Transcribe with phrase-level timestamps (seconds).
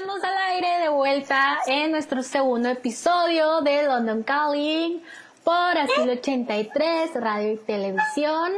[0.00, 5.02] estamos al aire de vuelta en nuestro segundo episodio de London Calling
[5.44, 8.52] por Asilo 83, radio y televisión.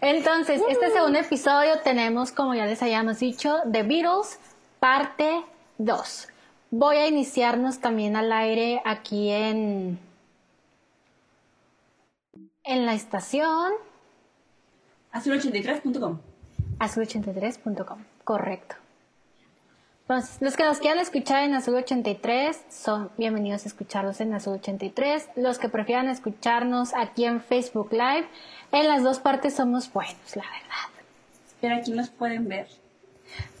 [0.00, 4.40] Entonces, este segundo episodio tenemos, como ya les habíamos dicho, The Beatles,
[4.80, 5.44] parte
[5.78, 6.28] 2.
[6.72, 10.00] Voy a iniciarnos también al aire aquí en,
[12.64, 13.72] en la estación.
[15.12, 16.18] Azul83.com.
[16.80, 17.98] Azul83.com,
[18.30, 18.76] correcto.
[20.02, 24.54] Entonces, los que nos quieran escuchar en Azul 83 son bienvenidos a escucharlos en Azul
[24.54, 25.30] 83.
[25.34, 28.28] Los que prefieran escucharnos aquí en Facebook Live,
[28.70, 31.02] en las dos partes somos buenos, la verdad.
[31.60, 32.68] Pero aquí nos pueden ver.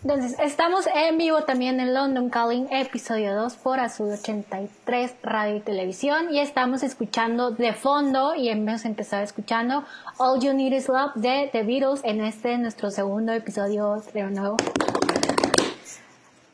[0.02, 5.60] Entonces, estamos en vivo también en London Calling, episodio 2 por Azul 83 Radio y
[5.60, 6.32] Televisión.
[6.32, 9.84] Y estamos escuchando de fondo, y hemos empezado escuchando
[10.16, 14.56] All You Need Is Love de The Beatles en este nuestro segundo episodio de nuevo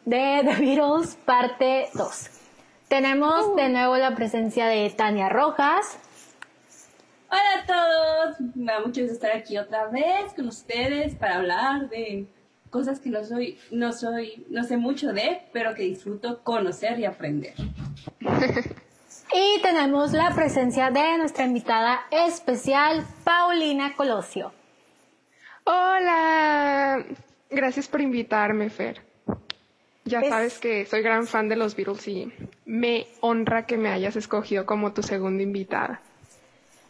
[0.06, 2.30] de The Beatles, parte 2.
[2.88, 5.98] Tenemos de nuevo la presencia de Tania Rojas.
[7.28, 11.88] Hola a todos, me da mucho gusto estar aquí otra vez con ustedes para hablar
[11.88, 12.28] de
[12.76, 17.06] cosas que no soy, no soy, no sé mucho de, pero que disfruto conocer y
[17.06, 17.54] aprender.
[18.20, 24.52] y tenemos la presencia de nuestra invitada especial, Paulina Colosio.
[25.64, 27.02] Hola,
[27.48, 29.00] gracias por invitarme, Fer.
[30.04, 32.30] Ya sabes que soy gran fan de los Beatles y
[32.66, 36.02] me honra que me hayas escogido como tu segunda invitada.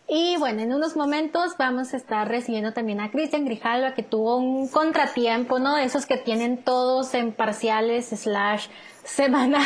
[0.08, 4.36] Y bueno, en unos momentos vamos a estar recibiendo también a Cristian Grijalva, que tuvo
[4.36, 5.74] un contratiempo, ¿no?
[5.74, 8.68] De esos que tienen todos en parciales slash
[9.02, 9.60] semana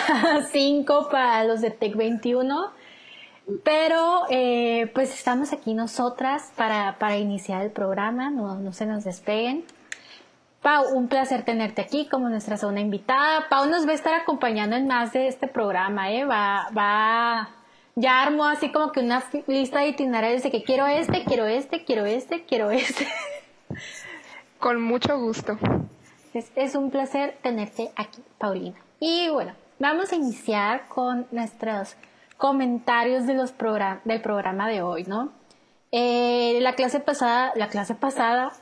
[0.51, 2.73] 5 para los de Tech 21.
[3.65, 9.65] Pero eh, pues estamos aquí nosotras para, para iniciar el programa, no, se nos despeguen.
[10.63, 13.49] Pau, un placer tenerte aquí como nuestra segunda invitada.
[13.49, 16.25] Pau nos va a estar acompañando en más de este programa, ¿eh?
[16.25, 17.51] Va, va,
[17.97, 21.85] ya armó así como que una lista de itinerarios de que quiero este, quiero este,
[21.85, 23.07] quiero este, quiero este.
[24.59, 25.59] Con mucho gusto.
[26.35, 28.77] Es, es un placer tenerte aquí, Paulina.
[29.01, 31.97] Y bueno, vamos a iniciar con nuestros
[32.37, 33.55] comentarios de los
[34.05, 35.33] del programa de hoy, ¿no?
[35.93, 38.53] Eh, la clase pasada, la clase pasada,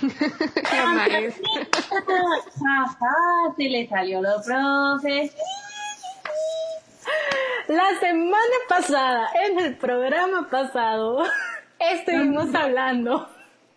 [3.56, 5.32] se le salió lo profe.
[7.68, 11.24] La semana pasada, en el programa pasado,
[11.80, 13.28] estuvimos hablando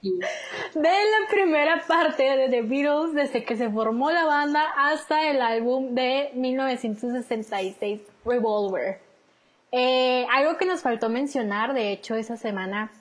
[0.02, 5.42] de la primera parte de The Beatles desde que se formó la banda hasta el
[5.42, 9.00] álbum de 1966, Revolver.
[9.72, 12.92] Eh, algo que nos faltó mencionar, de hecho, esa semana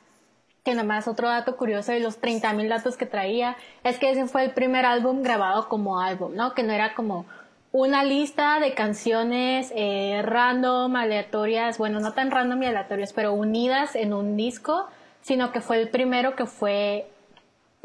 [0.65, 4.44] que nomás otro dato curioso de los 30.000 datos que traía, es que ese fue
[4.44, 6.54] el primer álbum grabado como álbum, ¿no?
[6.54, 7.27] Que no era como
[7.72, 13.94] una lista de canciones eh, random, aleatorias, bueno, no tan random y aleatorias, pero unidas
[13.94, 14.86] en un disco,
[15.20, 17.10] sino que fue el primero que fue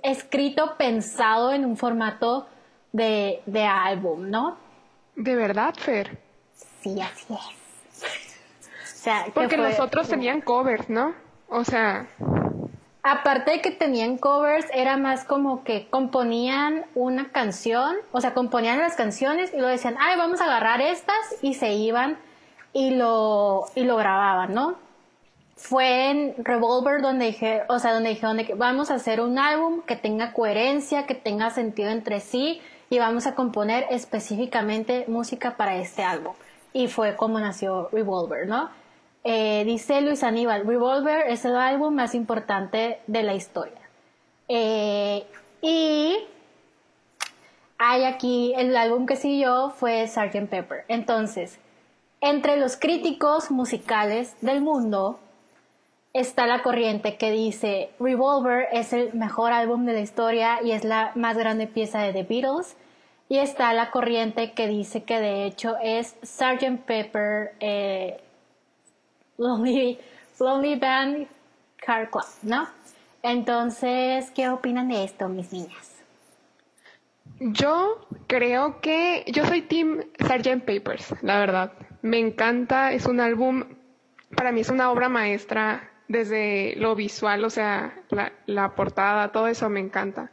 [0.02, 2.48] escrito, pensado en un formato
[2.92, 4.58] de, de álbum, ¿no?
[5.16, 6.18] ¿De verdad, Fer?
[6.82, 8.04] Sí, así es.
[8.04, 11.14] o sea, Porque los otros tenían covers, ¿no?
[11.50, 12.08] O sea
[13.04, 18.80] aparte de que tenían covers, era más como que componían una canción, o sea, componían
[18.80, 22.18] las canciones y lo decían, ay, vamos a agarrar estas y se iban
[22.72, 24.76] y lo, y lo grababan, ¿no?
[25.58, 29.82] Fue en Revolver donde dije, o sea, donde dijeron que vamos a hacer un álbum
[29.82, 35.76] que tenga coherencia, que tenga sentido entre sí y vamos a componer específicamente música para
[35.76, 36.34] este álbum.
[36.74, 38.70] Y fue como nació Revolver, ¿no?
[39.24, 43.80] Eh, dice Luis Aníbal, Revolver es el álbum más importante de la historia.
[44.50, 45.26] Eh,
[45.62, 46.18] y
[47.78, 50.50] hay aquí, el álbum que siguió fue Sgt.
[50.50, 50.86] Pepper.
[50.88, 51.60] Entonces,
[52.22, 55.20] entre los críticos musicales del mundo
[56.14, 60.86] está la corriente que dice Revolver es el mejor álbum de la historia y es
[60.86, 62.78] la más grande pieza de The Beatles.
[63.30, 66.86] Y está la corriente que dice que de hecho es Sgt.
[66.86, 68.23] Pepper eh,
[69.38, 70.00] Lonely,
[70.40, 71.28] Lonely Band
[71.78, 72.68] Car Club, ¿no?
[73.22, 75.94] Entonces, ¿qué opinan de esto, mis niñas?
[77.40, 80.66] Yo creo que yo soy Team Sgt.
[80.66, 81.74] Papers, la verdad.
[82.02, 83.64] Me encanta, es un álbum,
[84.36, 89.48] para mí es una obra maestra desde lo visual, o sea, la, la portada, todo
[89.48, 90.32] eso me encanta.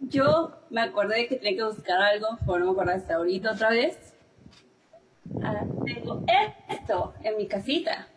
[0.00, 3.52] Yo me acordé de que tenía que buscar algo, pero no me acuerdo hasta ahorita
[3.52, 4.15] otra vez.
[5.42, 6.24] Ah, tengo
[6.68, 8.08] esto en mi casita.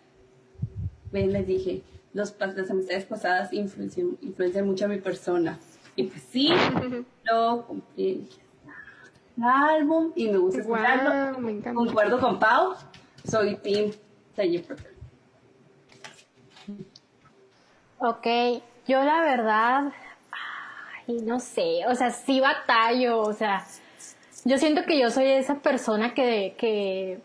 [1.11, 1.81] Ven, les dije,
[2.13, 5.59] los, las amistades pasadas influencian, influencian mucho a mi persona.
[5.95, 6.50] Y pues sí,
[7.23, 11.39] lo compré el álbum y me gusta escucharlo.
[11.39, 11.73] me encanta.
[11.73, 12.75] Concuerdo con Pau,
[13.23, 13.91] soy Team.
[14.35, 14.95] Pepper.
[17.97, 18.27] Ok,
[18.88, 19.91] yo la verdad,
[21.07, 23.65] ay, no sé, o sea, sí batallo, o sea,
[24.45, 27.19] yo siento que yo soy esa persona que, que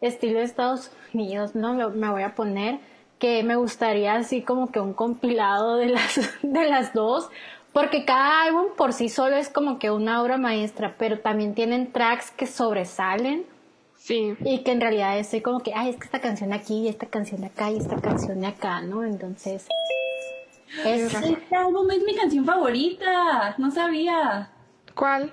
[0.00, 2.78] estilo de Estados Unidos, no me, me voy a poner,
[3.18, 7.28] que me gustaría así como que un compilado de las, de las dos,
[7.72, 11.92] porque cada álbum por sí solo es como que una obra maestra, pero también tienen
[11.92, 13.46] tracks que sobresalen.
[13.96, 16.80] Sí, Y que en realidad estoy como que, ay, es que esta canción de aquí,
[16.80, 19.04] y esta canción de acá, y esta canción de acá, ¿no?
[19.04, 19.68] Entonces,
[20.84, 24.50] es, Este álbum es mi canción favorita, no sabía.
[24.94, 25.32] ¿cuál?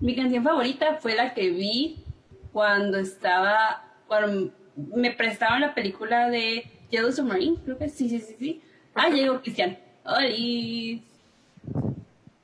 [0.00, 2.04] Mi canción favorita fue la que vi
[2.52, 8.36] cuando estaba, cuando me prestaban la película de Yellow Submarine, creo que sí, sí, sí,
[8.38, 8.62] sí.
[8.94, 9.78] Ah, llegó Cristian.
[10.04, 11.04] ¡Oli!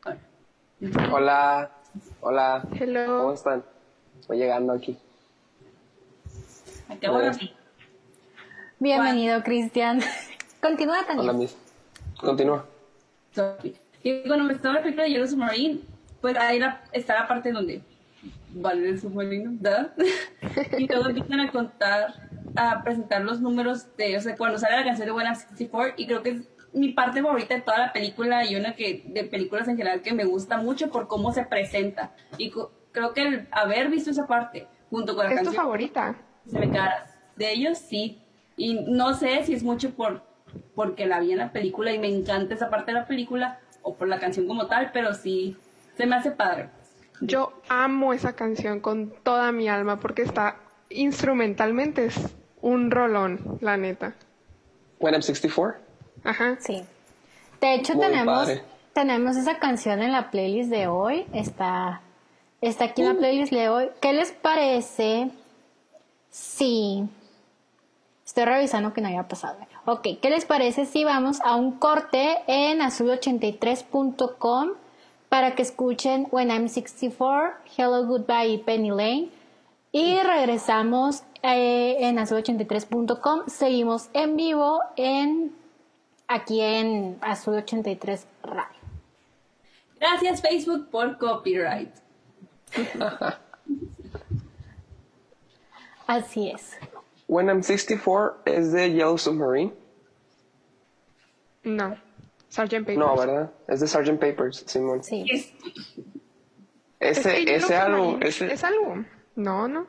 [0.02, 0.18] Hola.
[1.12, 1.70] Hola,
[2.20, 3.32] hola, ¿cómo Hello.
[3.34, 3.64] están?
[4.26, 4.96] Voy llegando aquí.
[6.88, 7.52] Acabo de
[8.78, 10.00] bienvenido, Cristian.
[10.60, 11.22] Continúa, Tania.
[11.22, 11.56] Hola, Miss.
[12.18, 12.66] Continúa.
[14.02, 15.80] Y cuando me estaba la película de Yellow Submarine,
[16.22, 17.82] pues ahí la, está la parte donde
[18.54, 19.92] vale el submarino, ¿da?
[20.78, 22.14] y luego empiezan a contar,
[22.56, 26.06] a presentar los números de, o sea, cuando sale la canción de Buena 64, y
[26.06, 29.68] creo que es mi parte favorita de toda la película y una que de películas
[29.68, 32.14] en general que me gusta mucho por cómo se presenta.
[32.38, 32.50] Y
[32.92, 36.16] creo que el haber visto esa parte junto con la ¿Es tu canción favorita?
[36.46, 37.06] se me cara.
[37.36, 38.22] De ellos sí.
[38.56, 40.22] Y no sé si es mucho por
[40.74, 43.94] porque la vi en la película y me encanta esa parte de la película o
[43.94, 45.56] por la canción como tal, pero sí
[46.02, 46.68] se me hace padre.
[47.20, 50.56] Yo amo esa canción con toda mi alma porque está
[50.90, 52.16] instrumentalmente es
[52.60, 54.14] un rolón, la neta.
[54.98, 55.76] When I'm 64.
[56.24, 56.56] Ajá.
[56.58, 56.82] Sí.
[57.60, 58.62] De hecho, Muy tenemos, padre.
[58.92, 61.24] tenemos esa canción en la playlist de hoy.
[61.32, 62.00] Está,
[62.60, 63.88] está aquí en la playlist de hoy.
[64.00, 65.30] ¿Qué les parece?
[66.30, 67.08] Sí.
[68.26, 69.58] Estoy revisando que no haya pasado.
[69.84, 74.70] Ok, ¿qué les parece si vamos a un corte en azul83.com
[75.32, 79.30] para que escuchen When I'm 64, Hello Goodbye y Penny Lane?
[79.90, 83.44] Y regresamos eh, en azul83.com.
[83.46, 85.56] Seguimos en vivo en
[86.28, 88.78] aquí en Azul 83 Radio.
[89.98, 91.94] Gracias Facebook por copyright.
[96.06, 96.76] Así es.
[97.26, 99.72] When I'm 64 es de Yellow Submarine.
[101.64, 101.96] No.
[102.52, 102.80] Sgt.
[102.80, 102.98] Papers.
[102.98, 103.50] No, ¿verdad?
[103.66, 104.18] Es de Sgt.
[104.20, 105.02] Papers, Simón.
[105.02, 105.24] Sí.
[105.30, 105.52] Es-
[107.00, 109.04] Es Ese, que Yellow ese álbum, ese ¿Es álbum?
[109.34, 109.86] No, no.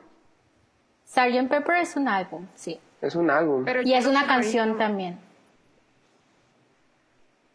[1.04, 1.48] Sgt.
[1.48, 2.80] Pepper es un álbum, sí.
[3.00, 3.64] es un álbum.
[3.64, 5.18] Pero Y es una canción también.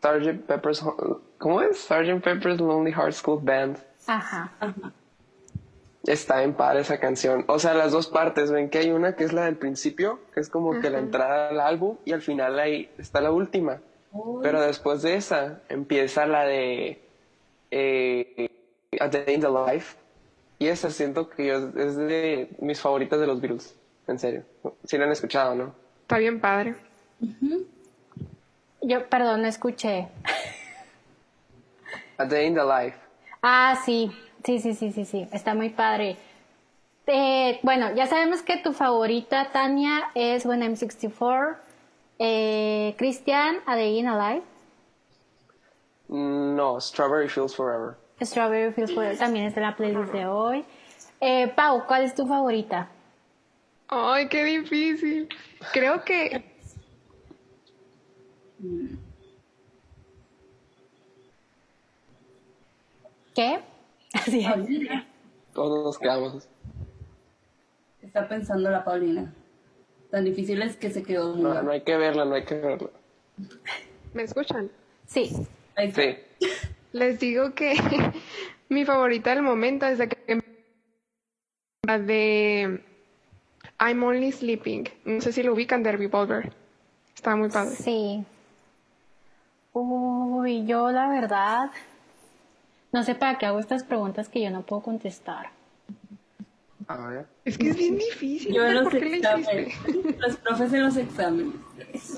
[0.02, 0.46] Sgt.
[0.48, 0.84] Pepper's,
[1.38, 1.78] ¿cómo es?
[1.80, 2.22] Sgt.
[2.24, 3.78] Pepper's Lonely Hearts Club Band.
[4.08, 4.52] Ajá.
[4.60, 4.94] Ajá.
[6.06, 7.44] Está en par esa canción.
[7.48, 8.50] O sea, las dos partes.
[8.52, 11.50] Ven que hay una que es la del principio, que es como que la entrada
[11.50, 13.82] al álbum, y al final ahí está la última.
[14.42, 17.02] Pero después de esa empieza la de
[17.72, 18.50] eh,
[19.00, 19.98] A Day in the Life.
[20.58, 23.76] Y esa siento que yo- es de mis favoritas de los Beatles.
[24.08, 24.44] En serio.
[24.86, 25.74] Si la han escuchado, ¿no?
[26.02, 26.76] Está bien padre.
[28.82, 30.08] Yo, perdón, no escuché.
[32.18, 32.98] A Day in the Life.
[33.42, 34.12] Ah, sí.
[34.44, 35.28] Sí, sí, sí, sí, sí.
[35.32, 36.18] Está muy padre.
[37.08, 41.58] Eh, bueno, ya sabemos que tu favorita, Tania, es When I'm 64.
[42.20, 44.44] Eh, Cristian, A Day in Alive.
[46.10, 47.98] No, Strawberry Fields Forever.
[48.22, 50.66] Strawberry Fields Forever también es de la playlist de hoy.
[51.22, 52.90] Eh, Pau, ¿cuál es tu favorita?
[53.88, 55.30] Ay, qué difícil.
[55.72, 56.44] Creo que
[63.34, 63.60] ¿Qué?
[64.14, 64.48] Así es.
[64.48, 65.08] Paulina.
[65.54, 66.50] Todos nos quedamos.
[68.02, 69.34] Está pensando la Paulina.
[70.12, 71.62] Tan difícil es que se quedó No, muda.
[71.62, 72.90] no hay que verla, no hay que verla.
[74.14, 74.70] me escuchan.
[75.06, 75.32] Sí.
[75.76, 75.92] Ahí.
[75.92, 76.18] Sí.
[76.94, 77.76] Les digo que
[78.70, 80.40] mi favorita del momento es de que
[81.86, 82.84] la de
[83.80, 84.90] I'm Only Sleeping.
[85.06, 86.52] No sé si lo ubican de Revolver.
[87.16, 87.76] Está muy padre.
[87.76, 88.24] Sí.
[89.74, 91.70] Uy, yo la verdad.
[92.92, 95.52] No sé para qué hago estas preguntas que yo no puedo contestar.
[96.90, 97.28] A ver.
[97.46, 98.52] Es que es bien difícil.
[98.52, 99.76] Yo en ¿Por los qué exámenes.
[100.18, 101.56] Los profes en los exámenes.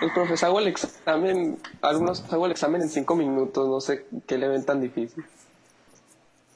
[0.00, 4.38] Pues, profes, hago el examen, algunos hago el examen en cinco minutos, no sé qué
[4.38, 5.24] le ven tan difícil.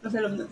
[0.03, 0.49] Los alumnos.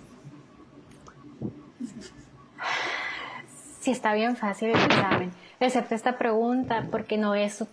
[3.80, 5.32] Sí, está bien fácil el examen.
[5.58, 7.64] Excepto esta pregunta, porque no es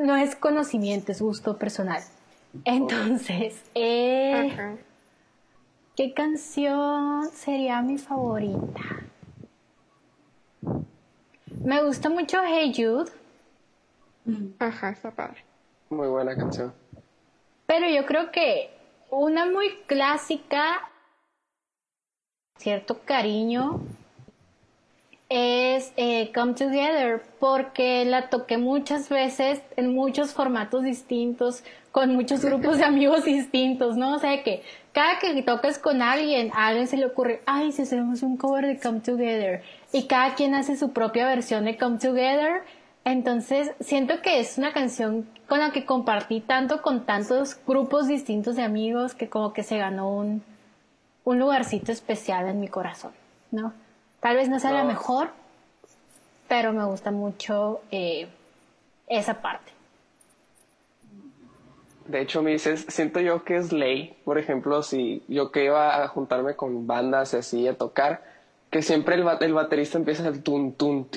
[0.00, 2.02] no es conocimiento, es gusto personal.
[2.64, 4.76] Entonces, eh, Ajá.
[5.96, 8.82] ¿Qué canción sería mi favorita?
[11.62, 13.10] Me gusta mucho Hey Jude,
[14.58, 15.44] Ajá, está padre.
[15.90, 16.72] Muy buena canción.
[17.66, 18.70] pero yo creo que
[19.10, 20.90] una muy clásica,
[22.58, 23.80] cierto cariño,
[25.28, 32.44] es eh, Come Together, porque la toqué muchas veces en muchos formatos distintos, con muchos
[32.44, 34.14] grupos de amigos distintos, ¿no?
[34.16, 34.62] O sea que
[34.94, 38.64] cada que toques con alguien, a alguien se le ocurre, ay, si hacemos un cover
[38.64, 42.62] de Come Together, y cada quien hace su propia versión de Come Together,
[43.04, 48.54] entonces siento que es una canción con la que compartí tanto con tantos grupos distintos
[48.54, 50.44] de amigos que como que se ganó un,
[51.24, 53.12] un lugarcito especial en mi corazón,
[53.50, 53.72] ¿no?
[54.20, 55.32] Tal vez no sea la mejor,
[56.46, 58.28] pero me gusta mucho eh,
[59.08, 59.73] esa parte.
[62.06, 64.16] De hecho, me dices, siento yo que es ley.
[64.24, 68.22] Por ejemplo, si yo que iba a juntarme con bandas y así a tocar,
[68.70, 71.08] que siempre el, el baterista empieza el tun tun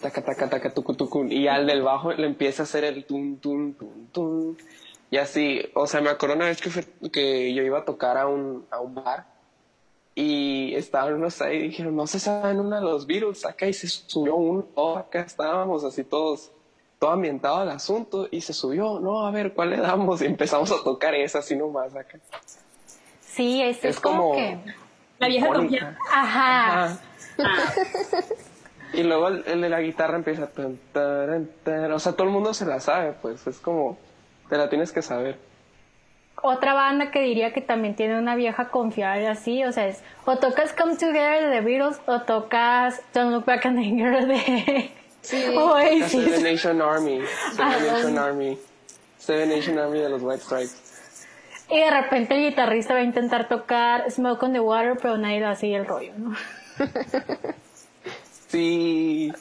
[0.00, 3.38] taca taca taca tucu tucun, y al del bajo le empieza a hacer el tun
[3.38, 4.58] tun tun tun
[5.10, 5.60] y así.
[5.74, 6.70] O sea, me acuerdo una vez que,
[7.10, 9.26] que yo iba a tocar a un, a un bar
[10.14, 13.72] y estaban unos ahí y dijeron, no se saben una de los Beatles acá y
[13.72, 16.50] se subió uno, oh, acá estábamos así todos,
[17.02, 20.22] todo ambientado el asunto y se subió, no, a ver, ¿cuál le damos?
[20.22, 22.16] Y empezamos a tocar esa así nomás acá.
[23.20, 24.56] Sí, es, es Es como, como- que...
[25.18, 25.98] La vieja confianza.
[26.12, 26.84] Ajá.
[26.84, 26.98] Ajá.
[28.92, 31.90] Y luego el, el de la guitarra empieza, tan, taran, taran.
[31.90, 33.98] o sea, todo el mundo se la sabe, pues es como,
[34.48, 35.38] te la tienes que saber.
[36.40, 40.36] Otra banda que diría que también tiene una vieja confiable así, o sea, es o
[40.36, 45.56] tocas Come Together de The Beatles o tocas Don't Look Back in Anger de Seven
[45.56, 46.42] Oasis.
[46.42, 47.20] Nation Army,
[47.56, 48.18] Seven Nation.
[48.18, 48.58] Army,
[49.18, 50.76] Seven Nation Army de los White Stripes.
[51.70, 55.40] Y de repente el guitarrista va a intentar tocar Smoke on the Water, pero nadie
[55.40, 56.36] le seguir el rollo, ¿no?
[58.48, 59.32] Sí,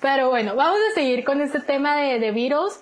[0.00, 2.80] Pero bueno, vamos a seguir con este tema de, de Beatles.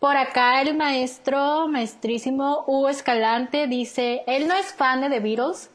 [0.00, 5.70] Por acá el maestro, maestrísimo Hugo Escalante dice, él no es fan de The Beatles,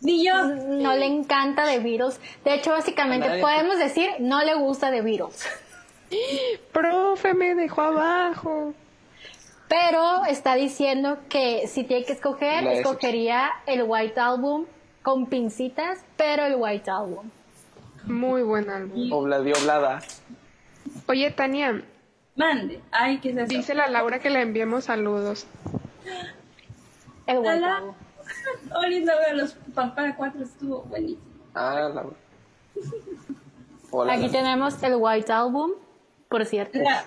[0.00, 0.44] Ni yo.
[0.44, 2.20] no le encanta The Beatles.
[2.44, 5.46] De hecho, básicamente podemos decir, no le gusta The Beatles.
[6.72, 8.74] Profe, me dejó abajo.
[9.68, 14.66] Pero está diciendo que si tiene que escoger, La escogería el White Album
[15.02, 17.30] con pincitas, pero el White Album.
[18.04, 19.12] Muy buen álbum.
[19.12, 20.00] obladi oblada.
[21.06, 21.82] Oye, Tania,
[22.34, 22.80] Mande.
[22.90, 23.46] Ay, ¿qué es eso?
[23.46, 25.46] dice la Laura que le enviemos saludos.
[27.26, 27.76] El White Hola.
[27.76, 27.94] Album.
[28.70, 31.22] Ahorita veo los para cuatro, estuvo buenísimo.
[31.54, 32.04] Ah, la...
[33.90, 34.12] Hola.
[34.12, 35.72] Aquí tenemos el White Album,
[36.28, 36.78] por cierto.
[36.78, 37.04] La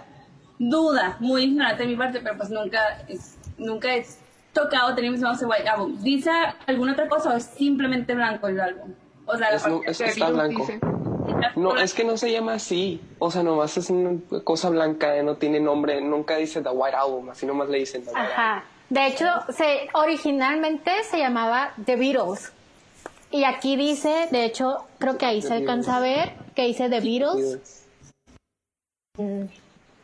[0.60, 4.06] duda, muy ignorante de mi parte, pero pues nunca, es- nunca he
[4.52, 5.98] tocado, tener mis manos de White Album.
[6.02, 6.30] ¿Dice
[6.68, 8.94] alguna otra cosa o es simplemente blanco el álbum?
[9.25, 10.60] O sea, la Es, nu- parte es- The está blanco.
[10.66, 10.80] dice.
[11.56, 13.02] No, es que no se llama así.
[13.20, 16.02] O sea, nomás es una cosa blanca, no tiene nombre.
[16.02, 18.63] Nunca dice The White Album, así nomás le dicen The White Album.
[18.90, 22.52] De hecho, se, originalmente se llamaba The Beatles.
[23.32, 26.90] Y aquí dice, de hecho, creo que ahí The se alcanza a ver que dice
[26.90, 27.88] The Beatles.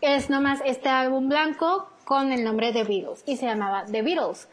[0.02, 4.48] Es nomás este álbum blanco con el nombre de Beatles y se llamaba The Beatles.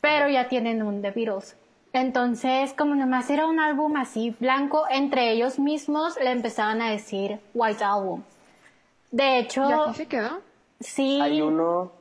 [0.00, 1.56] Pero ya tienen un The Beatles.
[1.92, 7.40] Entonces, como nomás era un álbum así blanco, entre ellos mismos le empezaban a decir
[7.52, 8.22] White Album.
[9.10, 10.40] De ¿Y hecho, aquí se quedó?
[10.80, 11.92] sí, Hay uno,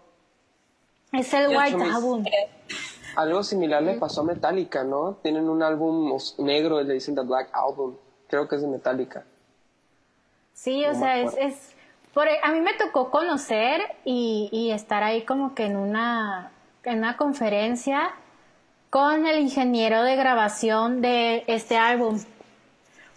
[1.11, 2.23] es el White Album.
[3.15, 5.17] algo similar le pasó a Metallica, ¿no?
[5.21, 7.95] Tienen un álbum negro y le dicen The Black Album.
[8.27, 9.25] Creo que es de Metallica.
[10.53, 11.75] Sí, o No sea, es, es
[12.13, 16.51] por, e, a mí me tocó conocer y, y estar ahí como que en una,
[16.83, 18.11] en una conferencia
[18.89, 22.19] con el ingeniero de grabación de este álbum.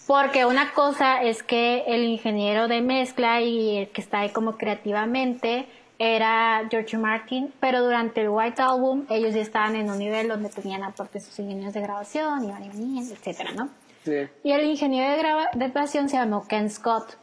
[0.07, 4.57] Porque una cosa es que el ingeniero de mezcla y el que está ahí como
[4.59, 5.67] creativamente
[5.99, 10.49] era George Martin, pero durante el White Album ellos ya estaban en un nivel donde
[10.49, 13.69] tenían aparte sus ingenieros de grabación y venían, etcétera, ¿no?
[14.05, 14.29] Sí.
[14.43, 17.17] Y el ingeniero de, graba- de grabación se llamó Ken Scott.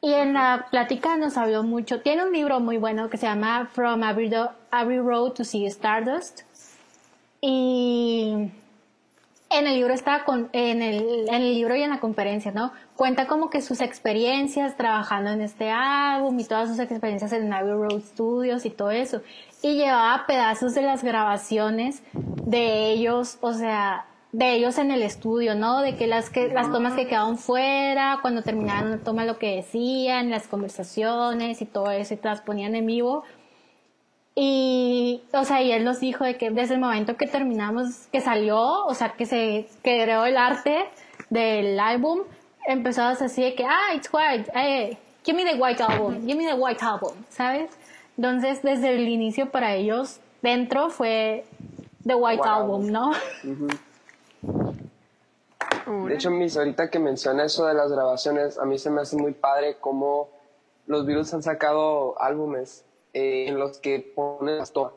[0.00, 2.00] Y en la plática nos habló mucho.
[2.00, 6.42] Tiene un libro muy bueno que se llama From Do- Abbey Road to See Stardust.
[7.40, 8.50] Y
[9.48, 12.72] en el libro está con, en el, en el libro y en la conferencia, ¿no?
[12.96, 17.72] Cuenta como que sus experiencias trabajando en este álbum y todas sus experiencias en Abbey
[17.72, 19.22] Road Studios y todo eso.
[19.62, 25.54] Y llevaba pedazos de las grabaciones de ellos, o sea, de ellos en el estudio,
[25.54, 25.80] ¿no?
[25.80, 29.56] De que las que las tomas que quedaban fuera, cuando terminaban una toma lo que
[29.56, 33.22] decían, las conversaciones y todo eso y te las ponían en vivo.
[34.38, 38.20] Y, o sea, y él nos dijo de que desde el momento que terminamos, que
[38.20, 40.84] salió, o sea, que se que creó el arte
[41.30, 42.20] del álbum,
[42.66, 46.46] empezabas así de que, ah, it's white, eh, give me the white album, give me
[46.46, 47.70] the white album, ¿sabes?
[48.18, 51.46] Entonces, desde el inicio para ellos, dentro fue
[52.06, 52.48] The White Wow.
[52.48, 53.12] Album, ¿no?
[56.06, 59.16] De hecho, mis, ahorita que menciona eso de las grabaciones, a mí se me hace
[59.16, 60.28] muy padre cómo
[60.86, 62.85] los Beatles han sacado álbumes
[63.16, 64.92] eh, en los que ponen las tomas.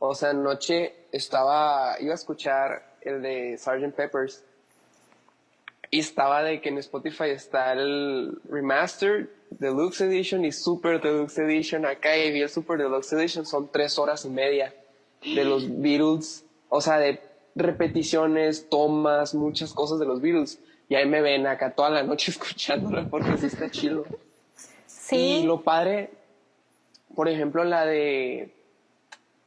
[0.00, 3.94] O sea, anoche estaba, iba a escuchar el de Sgt.
[3.94, 4.42] Peppers
[5.88, 11.86] y estaba de que en Spotify está el Remastered, Deluxe Edition y Super Deluxe Edition.
[11.86, 14.74] Acá y vi el Super Deluxe Edition, son tres horas y media
[15.22, 17.20] de los Beatles, o sea, de
[17.54, 20.58] repeticiones, tomas, muchas cosas de los Beatles.
[20.88, 24.04] Y ahí me ven acá toda la noche escuchándolo porque sí está chido.
[24.10, 24.32] Y
[24.86, 26.10] Sí, lo padre,
[27.14, 28.54] por ejemplo, la de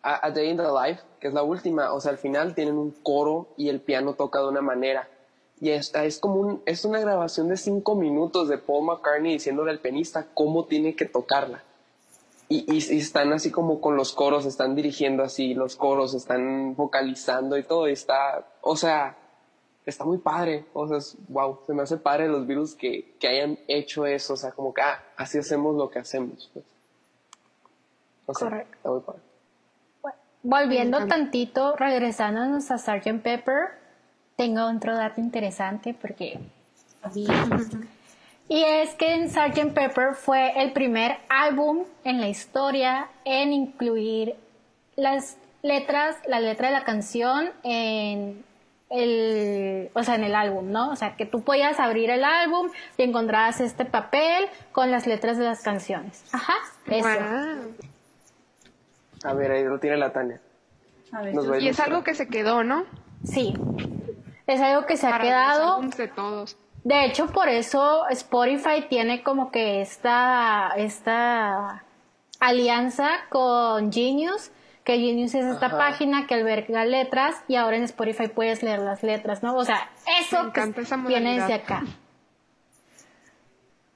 [0.01, 2.77] A, A Day in the Life, que es la última, o sea, al final tienen
[2.77, 5.09] un coro y el piano toca de una manera.
[5.61, 9.71] Y es, es como un, es una grabación de cinco minutos de Paul McCartney diciéndole
[9.71, 11.63] al pianista cómo tiene que tocarla.
[12.49, 16.75] Y, y, y están así como con los coros, están dirigiendo así los coros, están
[16.75, 17.87] vocalizando y todo.
[17.87, 19.17] Y está, o sea,
[19.85, 20.65] está muy padre.
[20.73, 24.33] O sea, es, wow, se me hace padre los Beatles que, que hayan hecho eso.
[24.33, 26.51] O sea, como que, ah, así hacemos lo que hacemos.
[26.53, 26.65] Pues.
[28.25, 29.15] O sea, Correcto.
[30.43, 33.21] volviendo tantito, regresándonos a Sgt.
[33.21, 33.69] Pepper,
[34.35, 36.39] tengo otro dato interesante porque
[38.47, 39.73] Y es que en Sgt.
[39.73, 44.35] Pepper fue el primer álbum en la historia en incluir
[44.95, 48.43] las letras, la letra de la canción en
[48.89, 50.91] el, o sea, en el álbum, ¿no?
[50.91, 55.37] O sea, que tú podías abrir el álbum y encontrabas este papel con las letras
[55.37, 56.23] de las canciones.
[56.31, 56.53] Ajá,
[56.87, 57.07] eso.
[57.07, 57.94] Guau.
[59.25, 60.39] A ver, ahí lo tiene la Tania.
[61.11, 62.85] A ver, Nos va a Y es algo que se quedó, ¿no?
[63.23, 63.53] Sí.
[64.47, 65.73] Es algo que se ha Para los quedado.
[65.75, 66.57] álbumes de todos.
[66.83, 71.83] De hecho, por eso Spotify tiene como que esta, esta
[72.39, 74.51] alianza con Genius,
[74.83, 75.77] que Genius es esta Ajá.
[75.79, 79.55] página que alberga letras y ahora en Spotify puedes leer las letras, ¿no?
[79.55, 79.89] O sea,
[80.21, 80.61] eso que
[81.07, 81.83] viene desde acá.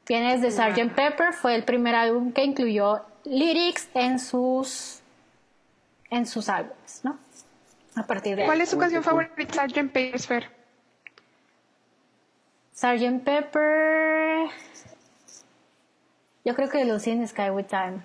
[0.08, 0.96] Viene desde Sgt.
[0.96, 4.99] Pepper, fue el primer álbum que incluyó lyrics en sus
[6.10, 7.18] en sus álbumes, ¿no?
[7.96, 8.48] A partir de ahí.
[8.48, 9.92] ¿Cuál es su canción favorita, Sgt.
[9.92, 10.46] Pepper's Fair?
[12.74, 13.24] Sgt.
[13.24, 14.50] Pepper.
[16.46, 18.02] Yo creo que Lucy in the Sky with Time.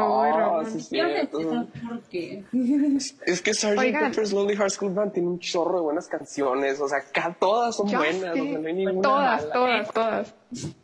[0.00, 0.66] Oh, Ramón.
[0.70, 1.40] sí, es Yo no cierto.
[1.40, 2.44] entiendo por qué.
[3.26, 3.76] Es que Sgt.
[3.92, 6.80] Pepper's Lonely Hearts Club Band tiene un chorro de buenas canciones.
[6.80, 8.20] O sea, acá todas son Ya buenas.
[8.34, 8.40] sé.
[8.40, 9.52] O sea, no hay ninguna todas, mala.
[9.52, 10.34] todas, todas.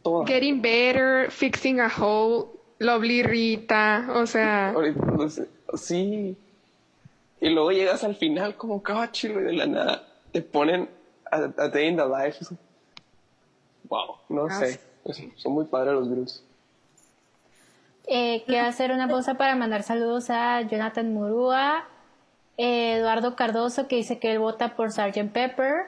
[0.03, 0.29] Todas.
[0.29, 6.37] Getting Better, Fixing a Hole, Lovely Rita, o sea, Ahorita, no sé, Sí.
[7.40, 8.82] Y luego llegas al final como
[9.12, 10.88] chilo y de la nada te ponen
[11.30, 12.44] a, a Day in the Life.
[13.88, 14.80] Wow, no Ah, sé.
[15.37, 16.42] Son muy padres los Beatles.
[18.06, 21.84] Eh, quiero hacer una pausa para mandar saludos a Jonathan Murúa,
[22.56, 25.32] eh, Eduardo Cardoso, que dice que él vota por Sgt.
[25.32, 25.87] Pepper,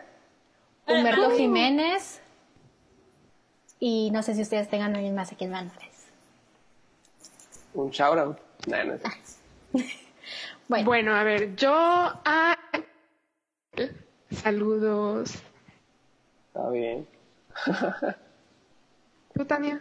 [0.86, 2.20] Humberto Jiménez,
[3.80, 5.85] y no sé si ustedes tengan alguien más a quien mandarles.
[7.76, 8.38] Un shout out.
[8.66, 9.86] No sé.
[10.68, 12.58] Bueno, bueno, a ver, yo a...
[14.32, 15.34] Saludos.
[16.48, 17.06] Está bien.
[19.34, 19.80] ¿Tú, Tania?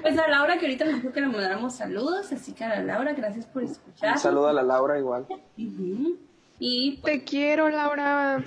[0.00, 2.82] Pues a Laura, que ahorita nos dijo que le mandáramos saludos, así que a la
[2.84, 4.12] Laura, gracias por escuchar.
[4.12, 5.26] Un saludo a la Laura igual.
[5.56, 8.44] Y, pues, Te quiero, Laura.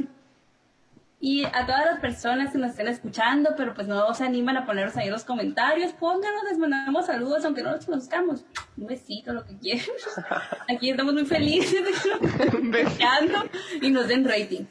[1.25, 4.65] Y a todas las personas que nos estén escuchando, pero pues no se animan a
[4.67, 8.45] ponernos ahí en los comentarios, pónganos, les mandamos saludos, aunque no los conozcamos.
[8.77, 9.87] Un besito, lo que quieran.
[10.69, 13.43] Aquí estamos muy felices de que nos
[13.81, 14.65] y nos den rating.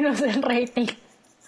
[0.00, 0.86] no sé el rating.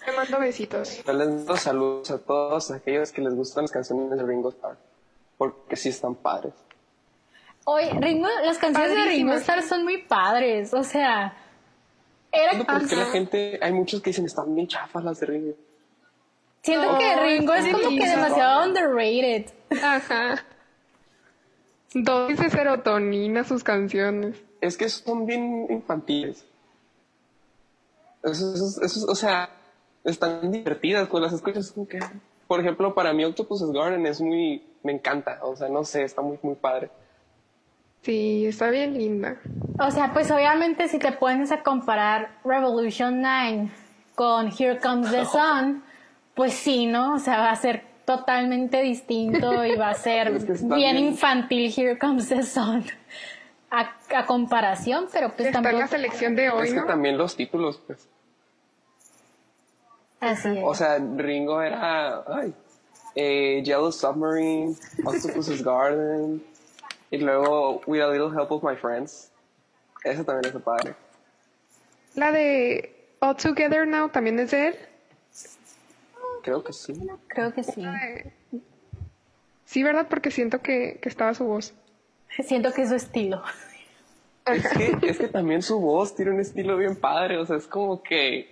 [0.05, 1.03] Te mando besitos.
[1.03, 4.77] Yo les mando saludos a todos aquellos que les gustan las canciones de Ringo Starr.
[5.39, 6.53] Porque sí están padres.
[7.65, 9.33] Hoy, Ringo, las canciones de Ringo.
[9.33, 11.35] Starr son muy padres, o sea,
[12.31, 15.53] era No, porque la gente, hay muchos que dicen están bien chafas las de Ringo.
[16.63, 19.51] Siento que Ringo es como que demasiado underrated.
[19.83, 20.43] Ajá.
[21.93, 24.37] Dosis de serotonina sus canciones.
[24.61, 26.45] Es que son bien infantiles.
[28.23, 29.49] Eso, eso- eso- o sea,
[30.03, 31.71] están divertidas cuando las escuchas.
[31.71, 31.99] Como que,
[32.47, 35.39] por ejemplo, para mí Octopus's Garden es muy, me encanta.
[35.43, 36.89] O sea, no sé, está muy, muy padre.
[38.03, 39.37] Sí, está bien linda.
[39.79, 43.69] O sea, pues obviamente si te pones a comparar Revolution 9
[44.15, 45.83] con Here Comes the Sun,
[46.33, 47.15] pues sí, ¿no?
[47.15, 50.95] O sea, va a ser totalmente distinto y va a ser Es que está bien
[50.95, 51.07] bien.
[51.09, 52.85] infantil Here Comes the Sun.
[53.69, 56.85] A, a comparación, pero pues Está en la selección de hoy, Es que ¿no?
[56.85, 58.07] también los títulos, pues.
[60.21, 60.63] Así es.
[60.63, 62.23] O sea, Ringo era.
[62.27, 62.53] Ay,
[63.13, 66.41] eh, Yellow Submarine, Octopus's Garden.
[67.09, 69.31] Y luego With a Little Help of My Friends.
[70.03, 70.95] Ese también es padre.
[72.15, 74.75] La de All Together Now también es de él.
[76.43, 76.93] Creo que sí.
[77.27, 77.85] Creo que sí.
[79.65, 80.07] Sí, ¿verdad?
[80.09, 81.73] Porque siento que, que estaba su voz.
[82.43, 83.43] Siento que es su estilo.
[84.45, 87.37] Es que, es que también su voz tiene un estilo bien padre.
[87.37, 88.47] O sea, es como que.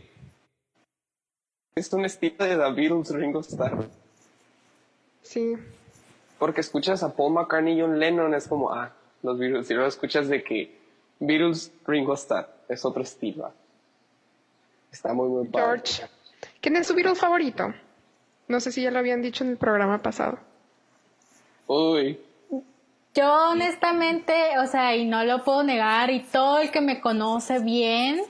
[1.76, 3.90] Es un estilo de The Beatles Ringo Starr.
[5.22, 5.56] Sí.
[6.40, 8.92] Porque escuchas a Paul McCartney y John Lennon, es como, ah,
[9.24, 9.70] los Beatles.
[9.70, 10.78] Y luego escuchas de que
[11.20, 13.52] Beatles Ringo Starr es otro estilo.
[14.92, 15.82] Está muy, muy padre.
[15.84, 16.04] George.
[16.62, 17.74] ¿Quién es su Beatle favorito?
[18.48, 20.38] No sé si ya lo habían dicho en el programa pasado.
[21.68, 22.20] Uy.
[23.14, 27.60] Yo honestamente, o sea, y no lo puedo negar, y todo el que me conoce
[27.60, 28.22] bien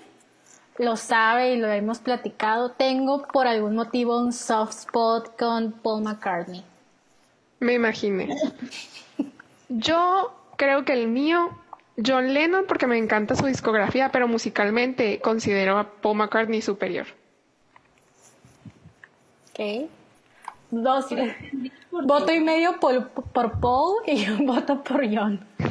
[0.78, 6.04] lo sabe y lo hemos platicado, tengo por algún motivo un soft spot con Paul
[6.04, 6.64] McCartney.
[7.60, 8.36] Me imaginé.
[9.70, 11.52] Yo creo que el mío,
[12.04, 17.06] John Lennon, porque me encanta su discografía, pero musicalmente considero a Paul McCartney superior.
[19.52, 19.90] ¿Ok?
[20.72, 21.08] Dos.
[21.92, 25.46] Voto y medio por, por Paul y un voto por John.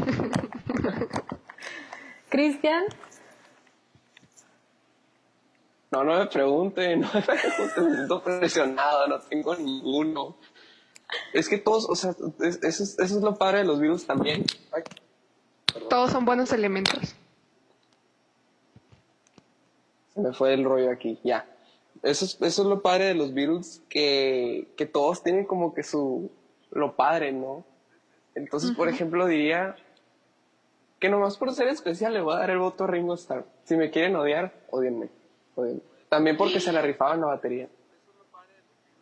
[2.30, 2.84] Cristian,
[5.94, 10.34] No, no me pregunten, no me pregunten, me siento presionado, no tengo ninguno.
[11.32, 14.06] Es que todos, o sea, es- eso es, eso es lo padre de los virus
[14.06, 14.44] también.
[14.72, 14.82] Ay,
[15.88, 17.14] Todos son buenos elementos.
[20.14, 21.44] se me fue el rollo aquí, ya.
[22.02, 25.82] Eso es, eso es lo padre de los Beatles, que, que todos tienen como que
[25.82, 26.30] su,
[26.70, 27.64] lo padre, ¿no?
[28.36, 29.74] Entonces, por ejemplo, diría
[31.00, 33.44] que nomás por ser especial le voy a dar el voto a Ringo Starr.
[33.64, 35.08] Si me quieren odiar, odienme.
[36.08, 37.68] También porque se la rifaban la batería.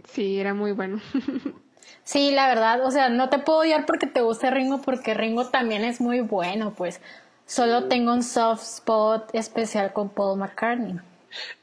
[0.08, 1.00] Sí, era muy bueno.
[2.04, 5.48] sí, la verdad, o sea, no te puedo odiar porque te guste Ringo, porque Ringo
[5.48, 7.00] también es muy bueno, pues.
[7.46, 11.00] Solo tengo un soft spot especial con Paul McCartney.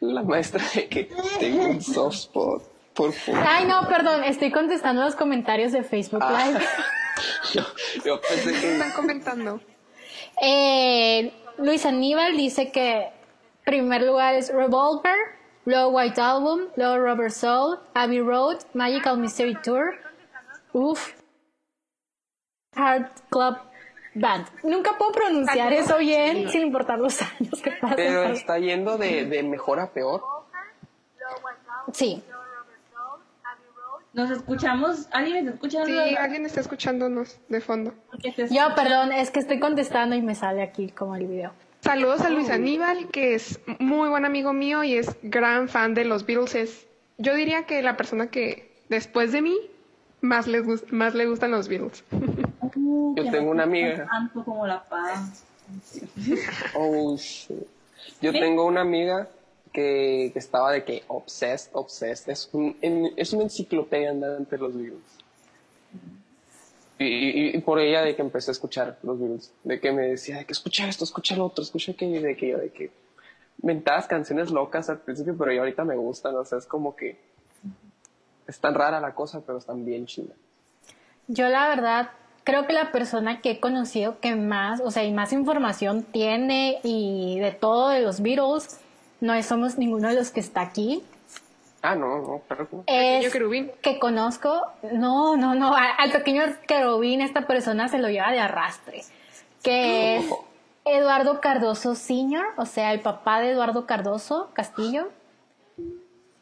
[0.02, 2.64] La maestra de que tengo un soft spot.
[2.94, 3.42] Por favor.
[3.48, 6.46] Ay, no, perdón, estoy contestando los comentarios de Facebook Ah.
[6.48, 6.60] Live.
[7.54, 7.62] Yo,
[8.06, 9.60] yo pensé que Están comentando.
[10.42, 13.10] Eh, Luis Aníbal dice que
[13.66, 15.18] primer lugar es Revolver,
[15.66, 19.96] luego White Album, luego Rubber Soul, Abbey Road, Magical Mystery Tour,
[20.74, 21.14] Uff,
[22.76, 23.58] Hard Club
[24.16, 24.48] Band.
[24.64, 27.96] Nunca puedo pronunciar eso bien sin importar los años que pasen.
[27.96, 30.24] Pero está yendo de, de mejor a peor.
[31.94, 32.24] Sí,
[34.14, 35.08] Nos escuchamos.
[35.12, 35.86] ¿Alguien me escucha?
[35.86, 37.94] Sí, alguien está escuchándonos de fondo.
[38.50, 41.52] Yo perdón, es que estoy contestando y me sale aquí como el video.
[41.82, 46.06] Saludos a Luis Aníbal, que es muy buen amigo mío y es gran fan de
[46.06, 46.56] los Beatles.
[46.56, 49.58] Es, yo diría que la persona que después de mí
[50.22, 52.04] más le, gus- más le gustan los Beatles.
[52.76, 54.08] Uh, Yo tengo una amiga.
[54.10, 55.44] Tanto como la paz.
[56.76, 57.58] Oh, shit.
[58.22, 58.40] Yo ¿Sí?
[58.40, 59.28] tengo una amiga
[59.72, 62.32] que, que estaba de que obsessed, obsessed.
[62.32, 65.00] Es, un, en- es una enciclopedia andante de los Beatles.
[66.98, 69.52] Y, y- y por ella de que empecé a escuchar los Beatles.
[69.64, 72.50] De que me decía, de que escucha esto, escucha lo otro, escucha aquello, de que
[72.50, 72.92] yo, de que
[73.62, 76.36] mentadas canciones locas al principio, pero ya ahorita me gustan.
[76.36, 77.18] O sea, es como que
[78.50, 80.34] es tan rara la cosa, pero están bien chida.
[81.28, 82.10] Yo la verdad
[82.44, 86.80] creo que la persona que he conocido que más, o sea, y más información tiene
[86.84, 88.80] y de todo de los Beatles,
[89.22, 91.04] no somos ninguno de los que está aquí.
[91.82, 92.84] Ah, no, no, claro que no.
[92.88, 93.72] Es Pequeño querubín.
[93.82, 98.40] que conozco, no, no, no, a- al pequeño querubín esta persona se lo lleva de
[98.40, 99.04] arrastre,
[99.64, 100.26] que es
[100.86, 105.08] Eduardo Cardoso Sr., o sea, el papá de Eduardo Cardoso Castillo.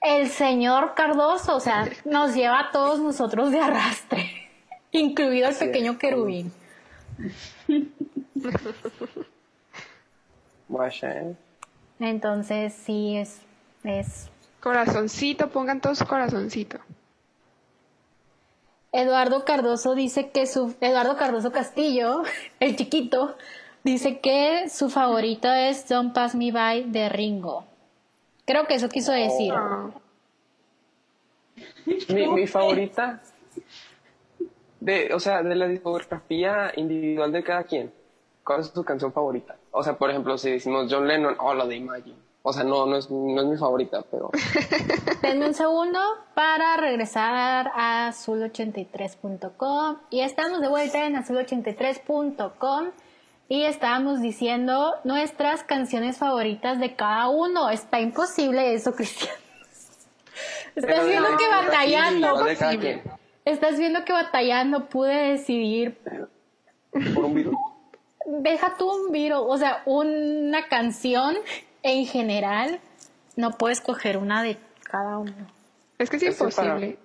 [0.01, 4.49] El señor Cardoso, o sea, nos lleva a todos nosotros de arrastre,
[4.91, 5.69] incluido el Así es.
[5.71, 6.51] pequeño querubín.
[11.01, 11.35] ¿eh?
[11.99, 13.41] Entonces, sí, es,
[13.83, 14.29] es
[14.59, 16.79] Corazoncito, pongan todos su corazoncito.
[18.91, 22.23] Eduardo Cardoso dice que su Eduardo Cardoso Castillo,
[22.59, 23.37] el chiquito,
[23.83, 27.65] dice que su favorito es Don't Pass Me By de Ringo.
[28.47, 29.53] Creo que eso quiso decir.
[32.09, 33.21] Mi, mi favorita,
[34.79, 37.91] de, o sea, de la discografía individual de cada quien.
[38.47, 39.57] ¿cuál es tu canción favorita?
[39.71, 42.15] O sea, por ejemplo, si decimos John Lennon, oh, la de Imagine.
[42.43, 44.31] O sea, no, no es, no es mi favorita, pero
[45.21, 45.99] Denme un segundo
[46.33, 49.97] para regresar a azul83.com.
[50.09, 52.91] Y estamos de vuelta en azul83.com.
[53.49, 57.69] Y estábamos diciendo nuestras canciones favoritas de cada uno.
[57.69, 59.33] Está imposible eso, Cristian.
[60.75, 62.45] Estás Pero viendo que batallando.
[63.45, 65.97] Estás viendo que batallando pude decidir.
[66.91, 67.55] por un virus.
[68.25, 71.35] Deja tú un virus, o sea, una canción
[71.83, 72.81] en general.
[73.37, 75.31] No puedes coger una de cada uno.
[75.97, 76.99] Es que es Es que para- imposible.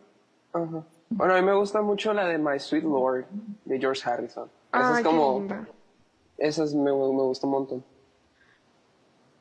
[0.53, 0.83] Ajá.
[1.11, 3.27] Bueno, a mí me gusta mucho la de My Sweet Lord
[3.65, 4.49] de George Harrison.
[4.73, 5.67] Esa Ay, es qué como, linda.
[6.43, 7.85] Esa es, me, me gusta un montón.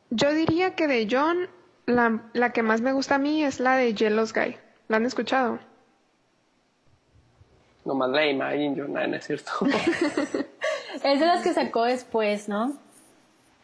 [0.09, 1.47] Yo diría que de John,
[1.85, 4.57] la, la que más me gusta a mí es la de Jealous Guy.
[4.87, 5.59] ¿La han escuchado?
[7.85, 9.51] Nomás la de Imagine, nada, no es cierto.
[11.03, 12.73] Es de las que sacó después, ¿no?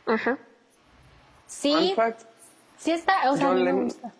[0.05, 0.37] Ajá.
[1.45, 2.21] Sí, Fun fact,
[2.77, 4.13] sí está, o sea, a John mí me Lennon- gusta.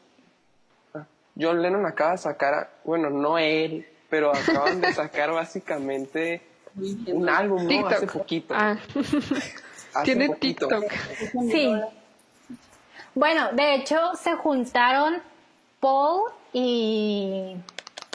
[1.40, 6.42] John Lennon acaba de sacar, a- bueno, no él, pero acaban de sacar básicamente
[6.76, 7.70] un álbum, ¿no?
[7.70, 7.92] TikTok.
[7.92, 8.54] Hace poquito.
[8.56, 8.78] Ah,
[9.94, 10.68] Hace tiene poquito.
[10.68, 10.92] TikTok.
[11.52, 11.74] Sí.
[13.16, 15.22] Bueno, de hecho, se juntaron
[15.80, 17.56] Paul y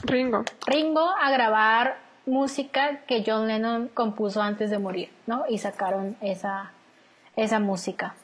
[0.05, 0.45] Ringo.
[0.67, 5.45] Ringo a grabar música que John Lennon compuso antes de morir, ¿no?
[5.49, 6.73] Y sacaron esa,
[7.37, 8.15] esa música.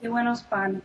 [0.00, 0.82] Qué buenos pan.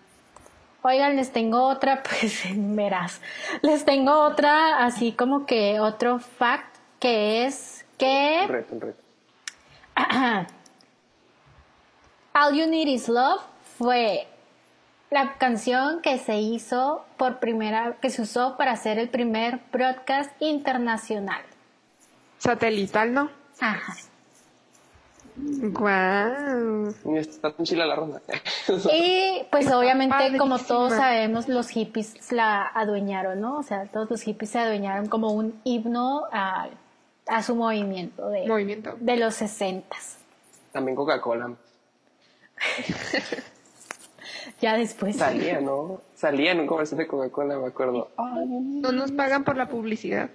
[0.84, 3.22] Oigan, les tengo otra, pues verás.
[3.62, 9.04] Les tengo otra, así como que otro fact, que es Un que reto, un reto.
[12.34, 13.42] All You Need Is Love
[13.78, 14.28] fue
[15.10, 20.32] la canción que se hizo por primera, que se usó para hacer el primer broadcast
[20.40, 21.42] internacional.
[22.38, 23.30] Satelital, ¿no?
[23.60, 23.96] Ajá.
[25.36, 26.94] Guau.
[27.06, 28.22] Y está tan chila la ronda.
[28.92, 33.58] Y pues obviamente, como todos sabemos, los hippies la adueñaron, ¿no?
[33.58, 36.68] O sea, todos los hippies se adueñaron como un himno a,
[37.32, 38.98] a su movimiento de, Movimiento.
[39.00, 40.18] de los sesentas.
[40.72, 41.56] También Coca-Cola.
[44.60, 45.16] Ya después.
[45.18, 46.02] Salía, ¿no?
[46.14, 48.10] Salía en un comercial de Coca-Cola, me acuerdo.
[48.18, 50.30] No nos pagan por la publicidad.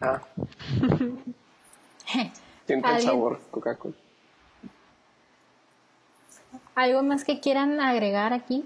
[0.00, 0.20] Ah,
[2.66, 3.94] siente el sabor Coca-Cola.
[6.74, 8.64] ¿Algo más que quieran agregar aquí?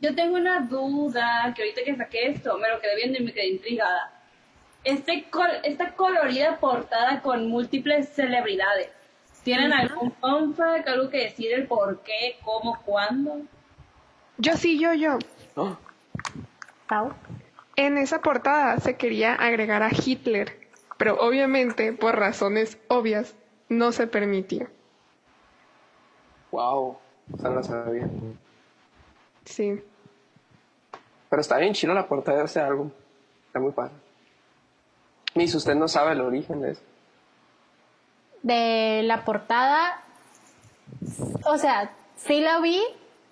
[0.00, 3.32] Yo tengo una duda, que ahorita que saqué esto, me lo quedé viendo y me
[3.32, 4.17] quedé intrigada.
[4.88, 8.88] Este col- esta colorida portada con múltiples celebridades,
[9.42, 13.42] ¿tienen algún fun fact, algo que decir el por qué, cómo, cuándo?
[14.38, 15.18] Yo sí, yo, yo.
[15.56, 15.76] Oh,
[16.88, 17.12] Pau.
[17.76, 20.58] En esa portada se quería agregar a Hitler,
[20.96, 23.36] pero obviamente, por razones obvias,
[23.68, 24.68] no se permitió.
[26.50, 26.96] wow.
[27.30, 28.08] O sea, no sabía.
[29.44, 29.82] Sí.
[31.28, 32.90] Pero está bien chido la portada de ese álbum.
[33.48, 33.92] Está muy padre.
[35.34, 36.82] Miss, usted no sabe el origen de eso.
[38.42, 40.02] De la portada,
[41.44, 42.80] o sea, sí la vi,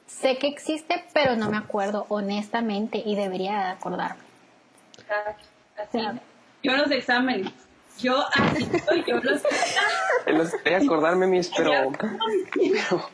[0.07, 4.23] sé que existe, pero no me acuerdo, honestamente, y debería de acordarme.
[5.79, 5.99] Así.
[6.63, 7.53] Yo los exámenes,
[7.99, 9.43] yo así soy, yo los
[10.65, 11.71] sé acordarme, Miss, pero...
[12.55, 13.09] Pero,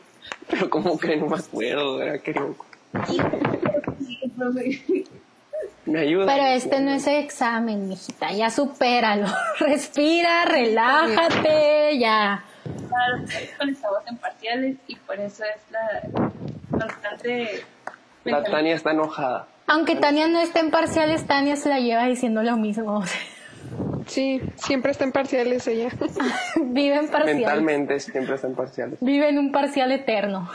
[0.49, 2.01] pero ¿cómo que no me acuerdo?
[2.01, 2.55] Era que no-
[5.85, 6.25] Me ayuda.
[6.25, 9.27] Pero este no es examen, mijita, ya supéralo.
[9.59, 12.43] Respira, relájate, ya.
[12.63, 13.25] Claro,
[13.57, 16.29] con estamos en parciales y por eso es la
[16.71, 17.65] constante
[18.23, 19.47] La Tania está enojada.
[19.67, 23.03] Aunque Tania no esté en parciales, Tania se la lleva diciendo lo mismo.
[24.05, 25.89] Sí, siempre está en parciales ella.
[26.61, 27.35] Vive en parciales.
[27.37, 28.97] Mentalmente siempre está en parciales.
[28.99, 30.49] Vive en un parcial eterno.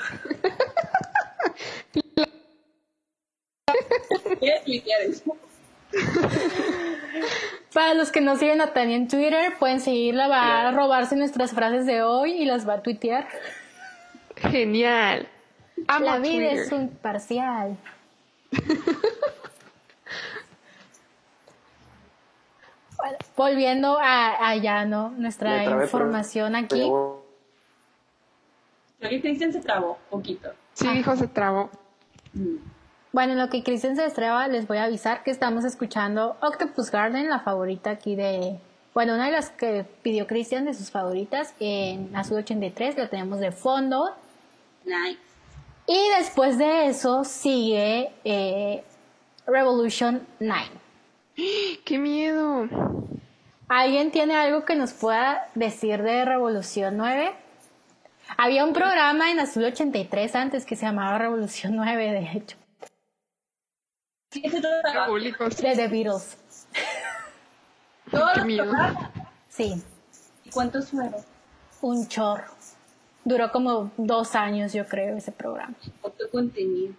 [4.38, 5.36] ¿Quieres tuitear eso?
[7.72, 11.52] Para los que no siguen a Tania en Twitter, pueden seguirla, va a robarse nuestras
[11.52, 13.28] frases de hoy y las va a tuitear.
[14.36, 15.28] Genial.
[15.86, 16.58] Amo La vida Twitter.
[16.58, 17.76] es un parcial.
[22.96, 25.10] Bueno, volviendo a allá, ¿no?
[25.10, 26.80] Nuestra trabé, información pero- aquí.
[26.80, 27.24] pero-
[29.10, 30.50] que Cristian se trabó poquito.
[30.72, 31.70] Sí, dijo, se trabó.
[33.18, 36.92] Bueno, en lo que Cristian se estreba, les voy a avisar que estamos escuchando Octopus
[36.92, 38.60] Garden, la favorita aquí de.
[38.94, 43.40] Bueno, una de las que pidió Cristian de sus favoritas en Azul 83, la tenemos
[43.40, 44.14] de fondo.
[44.84, 45.18] Nice.
[45.88, 48.84] Y después de eso sigue eh,
[49.48, 50.66] Revolution 9.
[51.84, 52.68] ¡Qué miedo!
[53.66, 57.32] ¿Alguien tiene algo que nos pueda decir de Revolución 9?
[58.36, 62.56] Había un programa en Azul 83 antes que se llamaba Revolución 9, de hecho.
[62.88, 64.17] Sí, ese todo estaba- Públicos.
[64.30, 66.36] De The Beatles.
[68.10, 68.64] todos Qué los miedo.
[68.64, 69.10] programas.
[69.48, 69.82] Sí,
[70.44, 71.14] ¿Y cuántos fueron?
[71.80, 72.52] un chorro.
[73.24, 75.74] Duró como dos años, yo creo, ese programa.
[76.00, 76.94] ¿Cuánto contenido?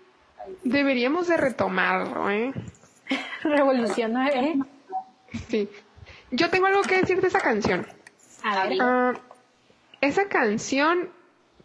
[0.63, 2.51] Deberíamos de retomarlo, ¿eh?
[3.43, 4.59] Revolución 9.
[5.49, 5.69] Sí.
[6.31, 7.85] Yo tengo algo que decir de esa canción.
[8.43, 8.77] A ver.
[8.81, 9.13] Ah,
[10.01, 11.09] esa canción,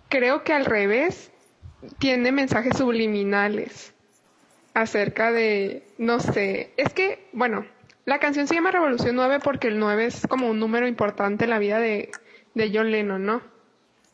[0.09, 1.31] creo que al revés,
[1.99, 3.94] tiene mensajes subliminales
[4.75, 7.65] acerca de, no sé, es que, bueno,
[8.05, 11.51] la canción se llama Revolución 9 porque el 9 es como un número importante en
[11.51, 12.11] la vida de,
[12.55, 13.41] de John Lennon, ¿no?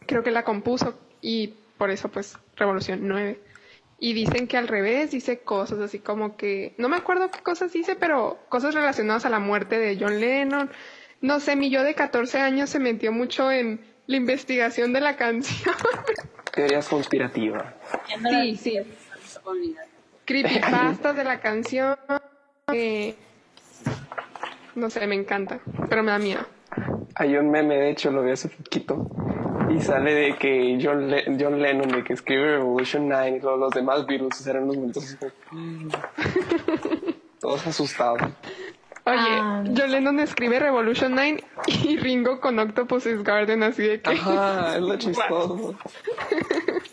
[0.06, 3.40] Creo que la compuso y por eso pues Revolución 9.
[3.98, 7.72] Y dicen que al revés dice cosas así como que, no me acuerdo qué cosas
[7.72, 10.70] dice, pero cosas relacionadas a la muerte de John Lennon.
[11.20, 15.16] No sé, mi yo de 14 años se metió mucho en la investigación de la
[15.16, 15.74] canción.
[16.52, 17.74] Teorías conspirativas.
[18.06, 18.78] Sí, sí.
[20.30, 21.96] Creepypastas de la canción.
[22.72, 23.16] eh,
[24.76, 26.42] no sé, me encanta, pero me da miedo.
[27.16, 29.08] Hay un meme, de hecho, lo vi hace poquito.
[29.68, 33.58] Y sale de que John, Le- John Lennon, de que escribe Revolution 9 y todos
[33.58, 35.16] los demás Beatles eran los momentos
[37.40, 38.20] Todos asustados.
[39.06, 39.64] Oye, Ah.
[39.76, 44.10] John Lennon escribe Revolution 9 y Ringo con Octopus's Garden, así de que.
[44.10, 45.74] Ajá, es lo chistoso.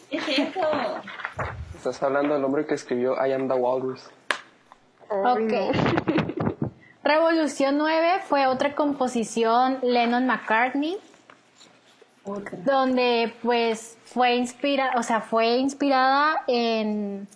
[0.10, 0.62] ¿Qué es eso?
[1.78, 4.10] Estás hablando del hombre que escribió I Am the Walrus.
[5.10, 5.54] Ok.
[7.04, 10.98] Revolución 9 fue otra composición Lennon-McCartney,
[12.66, 17.28] donde pues fue inspirada, o sea, fue inspirada en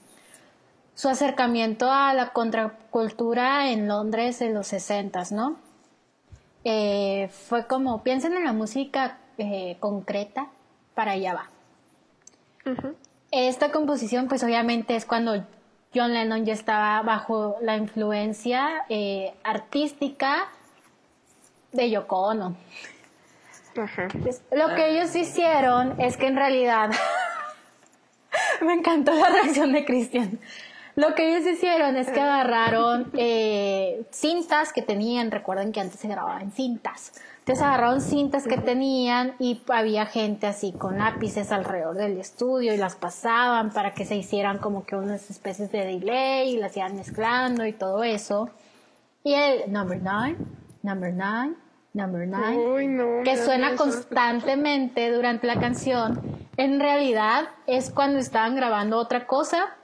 [0.96, 5.56] su acercamiento a la contracultura en Londres de los 60, ¿no?
[6.64, 10.48] Eh, fue como, piensen en la música eh, concreta,
[10.96, 11.50] para allá va.
[12.72, 12.96] Ujú.
[13.32, 15.46] Esta composición, pues obviamente es cuando
[15.96, 20.50] John Lennon ya estaba bajo la influencia eh, artística
[21.72, 22.56] de Yoko Ono.
[23.78, 24.08] Ajá.
[24.22, 26.92] Pues, lo que ellos hicieron es que en realidad
[28.62, 30.40] me encantó la reacción de Cristian.
[30.96, 36.08] Lo que ellos hicieron es que agarraron eh, cintas que tenían, recuerden que antes se
[36.10, 37.14] grababa en cintas.
[37.42, 42.78] Entonces agarraron cintas que tenían y había gente así con lápices alrededor del estudio y
[42.78, 46.96] las pasaban para que se hicieran como que unas especies de delay y las iban
[46.96, 48.52] mezclando y todo eso.
[49.24, 50.38] Y el number nine,
[50.84, 51.56] number nine,
[51.94, 53.24] number nine Uy, no.
[53.24, 56.22] que suena constantemente durante la canción,
[56.58, 59.78] en realidad es cuando estaban grabando otra cosa.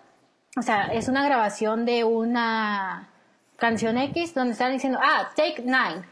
[0.60, 3.10] O sea, es una grabación de una
[3.58, 6.06] canción X donde están diciendo, ah, take nine.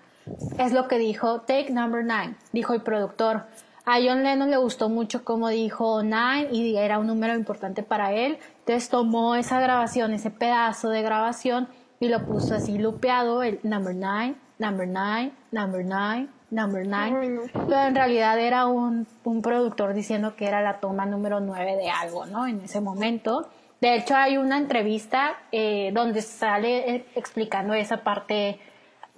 [0.57, 3.43] Es lo que dijo, take number nine, dijo el productor.
[3.85, 8.13] A John Lennon le gustó mucho como dijo nine y era un número importante para
[8.13, 8.39] él.
[8.59, 11.67] Entonces tomó esa grabación, ese pedazo de grabación
[11.99, 17.41] y lo puso así lupeado, el number nine, number nine, number nine, number nine.
[17.53, 21.89] Pero en realidad era un, un productor diciendo que era la toma número 9 de
[21.89, 22.47] algo, ¿no?
[22.47, 23.47] En ese momento.
[23.81, 28.59] De hecho, hay una entrevista eh, donde sale eh, explicando esa parte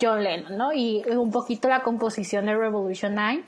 [0.02, 0.74] John Lennon, ¿no?
[0.74, 3.44] Y un poquito la composición de Revolution 9.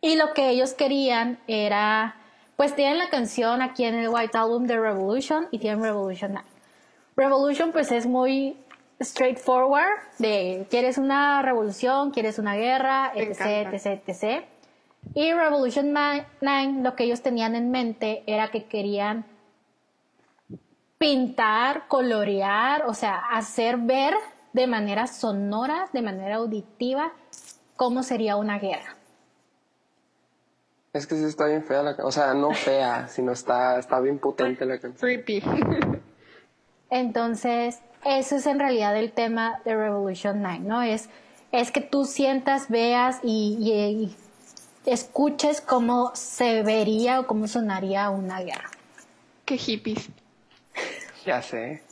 [0.00, 2.16] Y lo que ellos querían era,
[2.56, 6.48] pues tienen la canción aquí en el White Album de Revolution y tienen Revolution 9.
[7.16, 8.56] Revolution pues es muy
[9.02, 14.44] straightforward, de quieres una revolución, quieres una guerra, etc, etc, etc.
[15.14, 16.26] Y Revolution 9,
[16.82, 19.24] lo que ellos tenían en mente era que querían
[20.98, 24.14] pintar, colorear, o sea, hacer ver
[24.52, 27.12] de manera sonora, de manera auditiva,
[27.76, 28.96] cómo sería una guerra.
[30.92, 32.08] Es que sí está bien fea la canción.
[32.08, 34.96] O sea, no fea, sino está, está bien potente la canción.
[34.98, 35.42] Creepy.
[36.90, 40.82] Entonces, eso es en realidad el tema de Revolution 9, ¿no?
[40.82, 41.08] Es,
[41.52, 44.16] es que tú sientas, veas y, y-
[44.84, 48.70] y escuches cómo se vería o cómo sonaría una guerra.
[49.44, 50.08] Qué hippies.
[51.24, 51.82] Ya sé.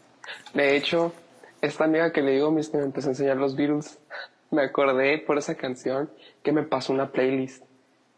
[0.55, 1.12] De hecho,
[1.61, 3.98] esta amiga que le digo, mis que me empezó a enseñar los Beatles,
[4.50, 6.11] me acordé por esa canción
[6.42, 7.65] que me pasó una playlist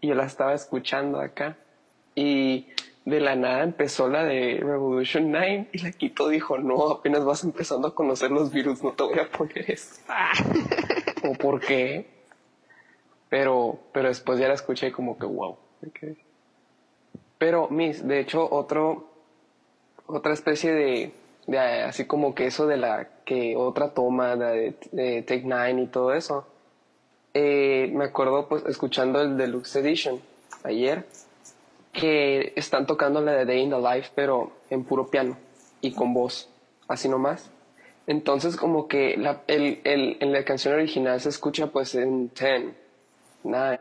[0.01, 1.57] y yo la estaba escuchando acá
[2.15, 2.69] y
[3.05, 7.45] de la nada empezó la de Revolution 9 y la quitó dijo, no, apenas vas
[7.45, 10.01] empezando a conocer los Beatles, no te voy a poner eso.
[11.25, 12.07] ¿O por qué?
[13.29, 15.57] Pero, pero después ya la escuché como que wow.
[15.87, 16.17] ok.
[17.39, 19.09] Pero, Miss, de hecho, otro,
[20.07, 21.13] otra especie de,
[21.59, 24.73] así como que eso de la que otra toma de,
[25.27, 26.47] Take Nine y todo eso.
[27.35, 30.21] Eh, me acuerdo pues escuchando el Deluxe Edition
[30.65, 31.07] ayer
[31.93, 35.37] que están tocando la de Day in the Life, pero en puro piano
[35.81, 36.49] y con voz,
[36.89, 37.51] así nomás.
[38.07, 42.75] Entonces como que la, el, el, en la canción original se escucha pues en 10,
[43.45, 43.81] 9,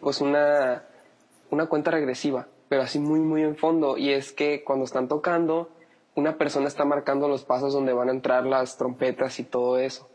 [0.00, 0.84] pues una,
[1.50, 3.96] una cuenta regresiva, pero así muy muy en fondo.
[3.98, 5.70] Y es que cuando están tocando,
[6.16, 10.08] una persona está marcando los pasos donde van a entrar las trompetas y todo eso.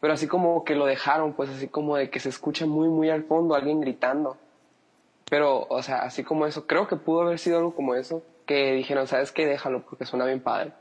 [0.00, 3.10] Pero así como que lo dejaron, pues así como de que se escucha muy muy
[3.10, 4.38] al fondo alguien gritando.
[5.28, 8.72] Pero, o sea, así como eso, creo que pudo haber sido algo como eso, que
[8.72, 9.46] dijeron, ¿sabes qué?
[9.46, 10.72] Déjalo porque suena bien padre.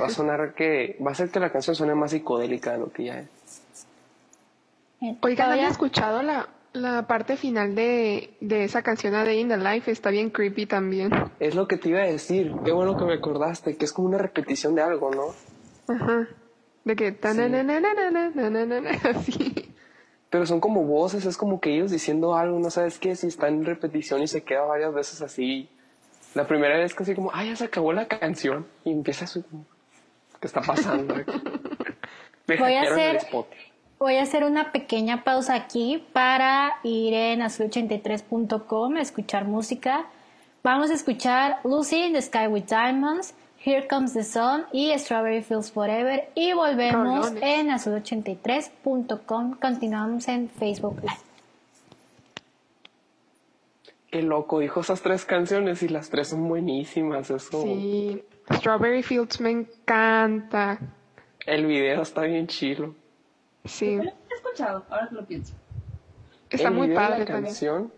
[0.00, 2.90] Va a sonar que, va a ser que la canción suene más psicodélica de lo
[2.90, 3.28] que ya es.
[5.20, 6.48] Oigan, ¿han escuchado la,
[6.78, 10.66] la parte final de, de esa canción A Day in the Life está bien creepy
[10.66, 11.10] también.
[11.40, 12.52] Es lo que te iba a decir.
[12.64, 15.34] Qué bueno que me acordaste, que es como una repetición de algo, ¿no?
[15.92, 16.28] Ajá.
[16.84, 17.40] De que tan
[19.04, 19.74] así.
[20.30, 23.48] Pero son como voces, es como que ellos diciendo algo, no sabes qué, si está
[23.48, 25.68] en repetición y se queda varias veces así.
[26.34, 28.68] La primera vez que así como, ay ya se acabó la canción.
[28.84, 29.42] Y empieza su...
[30.40, 31.14] ¿Qué está pasando?
[32.46, 33.18] Voy a hacer...
[33.98, 40.06] Voy a hacer una pequeña pausa aquí para ir en azul83.com a escuchar música.
[40.62, 43.34] Vamos a escuchar Lucy in the Sky with Diamonds,
[43.64, 46.28] Here Comes the Sun y Strawberry Fields Forever.
[46.36, 49.54] Y volvemos en azul83.com.
[49.60, 51.16] Continuamos en Facebook Live.
[54.12, 57.30] Qué loco, dijo esas tres canciones y las tres son buenísimas.
[57.30, 58.22] Es como, Sí.
[58.52, 60.78] Strawberry Fields me encanta.
[61.46, 62.94] el video está bien chilo.
[63.68, 63.96] Sí.
[63.96, 65.54] Lo he escuchado, ahora que lo pienso.
[66.50, 67.44] Está el muy video de padre la también.
[67.44, 67.92] canción,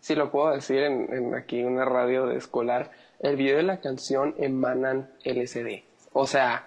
[0.00, 3.80] si lo puedo decir en, en aquí una radio de escolar, el video de la
[3.80, 5.84] canción emanan LSD.
[6.12, 6.66] O sea,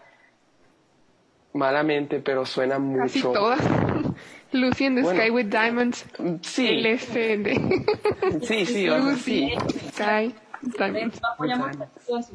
[1.54, 3.32] malamente, pero suena Casi mucho.
[3.32, 3.60] todas.
[4.52, 5.20] Lucy in the Bueno.
[5.20, 6.06] Sky with Diamonds.
[6.42, 8.42] Sí, LSD.
[8.44, 9.54] sí, sí, o sea, Lucy, sí.
[9.92, 10.36] Sky,
[10.78, 11.22] Diamonds.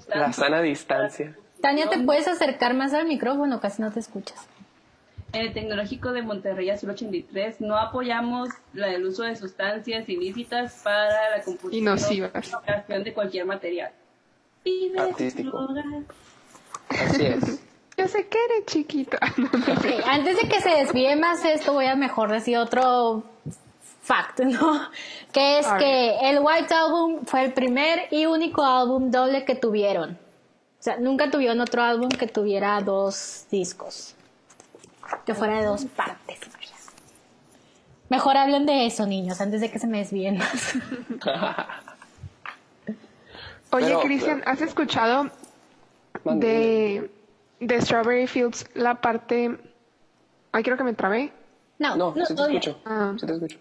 [0.08, 1.34] La sana distancia.
[1.62, 3.60] Tania, ¿te puedes acercar más al micrófono?
[3.60, 4.46] Casi no te escuchas.
[5.32, 10.80] En el Tecnológico de Monterrey Azul 83 no apoyamos la- el uso de sustancias ilícitas
[10.82, 12.32] para la composición Y nocivas.
[12.88, 13.92] de cualquier material.
[14.64, 15.68] Vive tu Artístico.
[16.88, 17.60] Así es.
[17.96, 19.16] Yo sé que eres chiquito.
[19.76, 23.22] Ok, antes de que se desvíe más esto, voy a mejor decir otro
[24.02, 24.88] fact, ¿no?
[25.32, 30.12] Que es que el White Album fue el primer y único álbum doble que tuvieron.
[30.12, 34.14] O sea, nunca tuvieron otro álbum que tuviera dos discos.
[35.26, 36.38] Que fuera de dos partes.
[38.08, 40.74] Mejor hablen de eso, niños, antes de que se me desvíen más.
[43.72, 45.30] Oye, Cristian, ¿has escuchado
[46.24, 47.08] de,
[47.60, 49.58] de Strawberry Fields la parte...
[50.52, 51.32] Ay, creo que me trabé.
[51.78, 52.60] No, No, sí te todo bien.
[52.60, 52.80] escucho.
[52.84, 53.14] Ah.
[53.18, 53.58] Sí te escucho.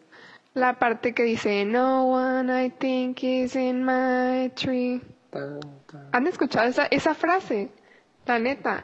[0.55, 4.99] La parte que dice, No one I think is in my tree.
[6.11, 7.69] ¿Han escuchado esa, esa frase?
[8.25, 8.83] La neta,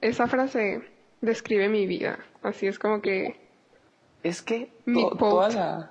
[0.00, 0.88] esa frase
[1.26, 2.18] describe mi vida.
[2.42, 3.36] Así es como que...
[4.22, 5.18] Es que Mi to- quote.
[5.18, 5.90] toda la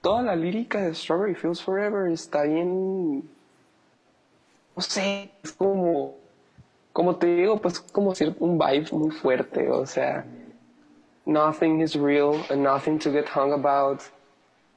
[0.00, 3.22] toda la lírica de Strawberry Fields Forever está bien
[4.76, 6.14] no sé, es como
[6.92, 10.24] como te digo, pues como cierto un vibe muy fuerte, o sea,
[11.24, 14.00] nothing is real and nothing to get hung about.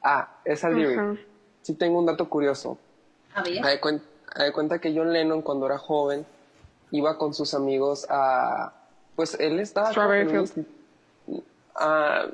[0.02, 0.98] Ah, esa lyric.
[0.98, 1.16] Ajá.
[1.62, 2.78] Sí tengo un dato curioso.
[3.44, 6.26] De cuenta que John Lennon cuando era joven
[6.92, 8.74] iba con sus amigos a
[9.18, 10.56] pues él estaba Strawberry Fields.
[10.58, 11.44] insti-
[11.76, 12.28] Ah,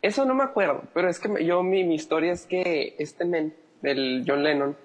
[0.00, 3.54] eso no me acuerdo, pero es que yo mi, mi historia es que este men,
[3.82, 4.76] el John Lennon,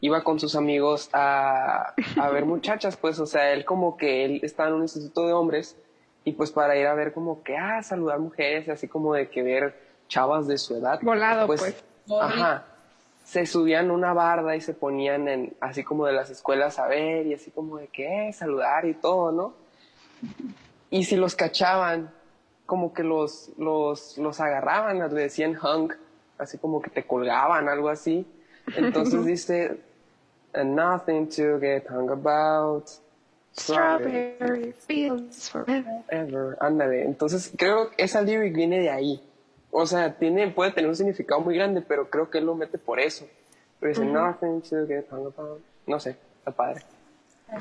[0.00, 4.40] iba con sus amigos a, a ver muchachas, pues, o sea, él como que él
[4.42, 5.76] estaba en un instituto de hombres
[6.24, 9.42] y pues para ir a ver como que, ah, saludar mujeres, así como de que
[9.42, 9.78] ver
[10.08, 10.98] chavas de su edad.
[11.02, 11.82] Volado, pues.
[12.20, 12.64] Ajá.
[13.24, 17.26] Se subían una barda y se ponían en, así como de las escuelas a ver
[17.26, 19.54] y así como de que, eh, saludar y todo, ¿no?
[20.94, 22.12] Y si los cachaban,
[22.66, 25.92] como que los, los, los agarraban, le decían hung,
[26.38, 28.24] así como que te colgaban, algo así.
[28.76, 29.80] Entonces dice,
[30.52, 32.88] and nothing to get hung about.
[33.58, 36.04] Strawberry Fields Forever.
[36.10, 36.56] Ever.
[36.60, 37.02] Ándale.
[37.02, 39.20] Entonces creo que esa lyric viene de ahí.
[39.72, 42.78] O sea, tiene, puede tener un significado muy grande, pero creo que él lo mete
[42.78, 43.26] por eso.
[43.80, 45.60] Pero dice, nothing to get hung about.
[45.88, 46.82] No sé, está padre.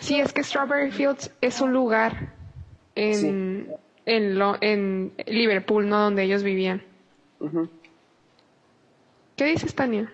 [0.02, 2.43] Sí, es que Strawberry Fields es un lugar
[2.96, 3.76] en,
[4.06, 6.00] en, lo, en Liverpool, ¿no?
[6.00, 6.82] Donde ellos vivían.
[7.40, 7.70] Ujú.
[9.36, 10.14] ¿Qué dices, Tania?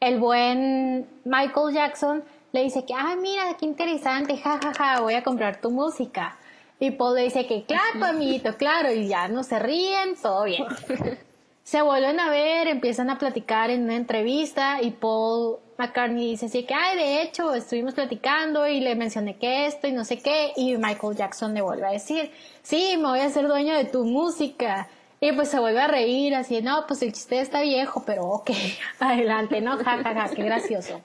[0.00, 5.60] el buen Michael Jackson le dice que, ah, mira, qué interesante, jajaja, voy a comprar
[5.60, 6.36] tu música.
[6.78, 10.64] Y Paul le dice que, claro, amiguito, claro, y ya no se ríen, todo bien.
[11.62, 16.64] Se vuelven a ver, empiezan a platicar en una entrevista y Paul McCartney dice así
[16.64, 20.52] que, ay, de hecho, estuvimos platicando y le mencioné que esto y no sé qué,
[20.56, 22.32] y Michael Jackson le vuelve a decir,
[22.62, 24.88] sí, me voy a hacer dueño de tu música.
[25.20, 28.50] Y pues se vuelve a reír así, no, pues el chiste está viejo, pero ok,
[28.98, 29.76] adelante, ¿no?
[29.76, 31.02] Ja, ja, ja, qué gracioso.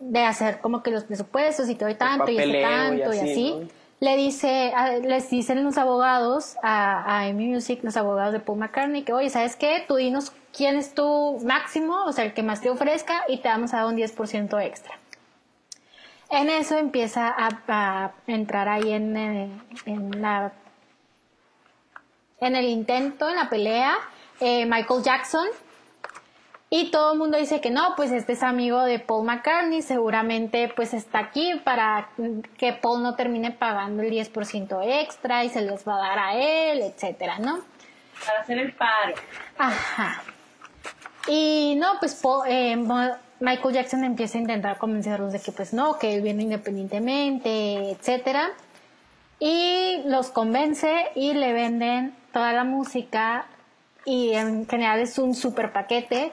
[0.00, 3.18] de hacer como que los presupuestos y todo y tanto y este y tanto y
[3.18, 3.68] así.
[3.98, 4.74] Le dice,
[5.04, 9.30] les dicen los abogados a, a EMI Music, los abogados de Paul McCartney, que oye,
[9.30, 9.82] ¿sabes qué?
[9.88, 13.48] Tú dinos quién es tu máximo, o sea, el que más te ofrezca y te
[13.48, 14.98] vamos a dar un 10% extra.
[16.30, 19.50] En eso empieza a, a entrar ahí en, eh,
[19.86, 20.52] en la
[22.40, 23.96] en el intento, en la pelea,
[24.40, 25.46] eh, Michael Jackson.
[26.68, 30.70] Y todo el mundo dice que no, pues este es amigo de Paul McCartney, seguramente
[30.74, 32.08] pues está aquí para
[32.58, 36.34] que Paul no termine pagando el 10% extra y se les va a dar a
[36.34, 37.60] él, etcétera, ¿no?
[38.26, 39.14] Para hacer el paro.
[39.56, 40.22] Ajá.
[41.28, 42.76] Y no, pues Paul- eh,
[43.40, 48.50] Michael Jackson empieza a intentar convencerlos de que pues no, que él viene independientemente, etcétera.
[49.38, 53.46] Y los convence y le venden toda la música
[54.06, 56.32] y en general es un super paquete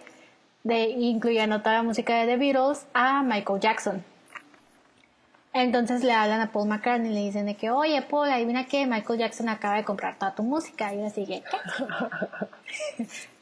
[0.63, 4.03] de incluyendo toda la música de The Beatles a Michael Jackson.
[5.53, 8.87] Entonces le hablan a Paul McCartney y le dicen de que, oye Paul, adivina que
[8.87, 10.93] Michael Jackson acaba de comprar toda tu música.
[10.93, 11.43] Y él así que.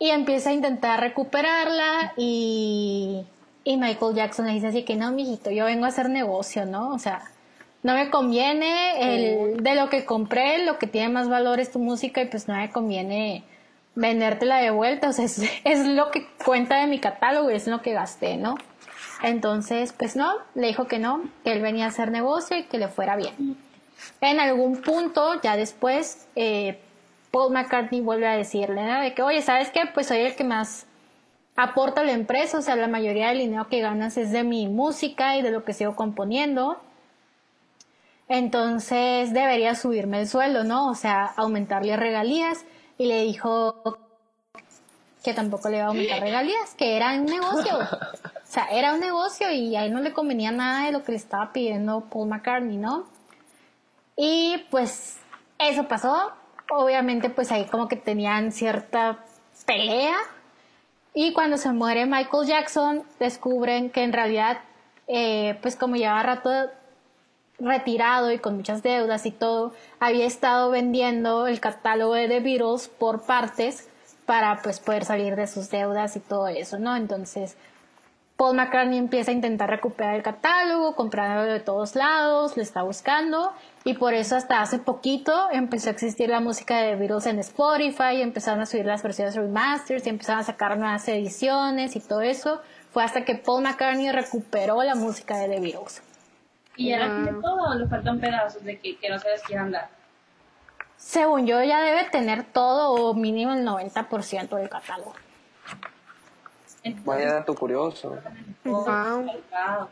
[0.00, 3.22] Y empieza a intentar recuperarla y,
[3.62, 6.92] y Michael Jackson le dice así que no, mijito, yo vengo a hacer negocio, ¿no?
[6.92, 7.22] O sea,
[7.82, 11.78] no me conviene el, de lo que compré, lo que tiene más valor es tu
[11.78, 13.44] música y pues no me conviene
[13.94, 17.66] vendértela de vuelta, o sea, es, es lo que cuenta de mi catálogo y es
[17.66, 18.56] lo que gasté, ¿no?
[19.22, 22.78] Entonces, pues no, le dijo que no, que él venía a hacer negocio y que
[22.78, 23.56] le fuera bien.
[24.20, 26.80] En algún punto, ya después, eh,
[27.30, 29.00] Paul McCartney vuelve a decirle, ¿no?
[29.00, 29.82] De que, oye, ¿sabes qué?
[29.92, 30.86] Pues soy el que más
[31.56, 34.66] aporta a la empresa, o sea, la mayoría del dinero que ganas es de mi
[34.68, 36.78] música y de lo que sigo componiendo.
[38.28, 40.88] Entonces debería subirme el sueldo, ¿no?
[40.88, 42.64] O sea, aumentarle regalías.
[42.96, 43.98] Y le dijo
[45.24, 47.78] que tampoco le iba a aumentar regalías, que era un negocio.
[47.78, 51.12] O sea, era un negocio y a él no le convenía nada de lo que
[51.12, 53.04] le estaba pidiendo Paul McCartney, ¿no?
[54.16, 55.18] Y pues
[55.58, 56.32] eso pasó.
[56.70, 59.24] Obviamente pues ahí como que tenían cierta
[59.66, 60.16] pelea.
[61.12, 64.60] Y cuando se muere Michael Jackson, descubren que en realidad,
[65.08, 66.50] eh, pues como llevaba rato
[67.58, 73.22] retirado y con muchas deudas y todo, había estado vendiendo el catálogo de Beatles por
[73.22, 73.88] partes
[74.24, 76.96] para pues poder salir de sus deudas y todo eso, ¿no?
[76.96, 77.56] Entonces,
[78.40, 83.52] Paul McCartney empieza a intentar recuperar el catálogo, comprarlo de todos lados, lo está buscando
[83.84, 88.22] y por eso hasta hace poquito empezó a existir la música de Beatles en Spotify,
[88.22, 92.62] empezaron a subir las versiones remasters y empezaron a sacar nuevas ediciones y todo eso.
[92.92, 96.02] Fue hasta que Paul McCartney recuperó la música de The Beatles.
[96.76, 99.90] ¿Y ahora tiene todo o le faltan pedazos de que, que no sabes qué andar?
[100.96, 105.12] Según yo ya debe tener todo o mínimo el 90% del catálogo.
[107.04, 108.18] Vaya dato curioso.
[108.64, 109.26] Wow.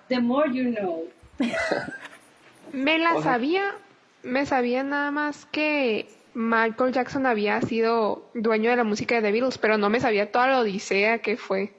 [0.09, 1.05] The more you know.
[2.73, 3.75] Me la O sea- sabía,
[4.23, 9.33] me sabía nada más que Michael Jackson había sido dueño de la música de The
[9.33, 11.73] Beatles, pero no me sabía toda la odisea que fue.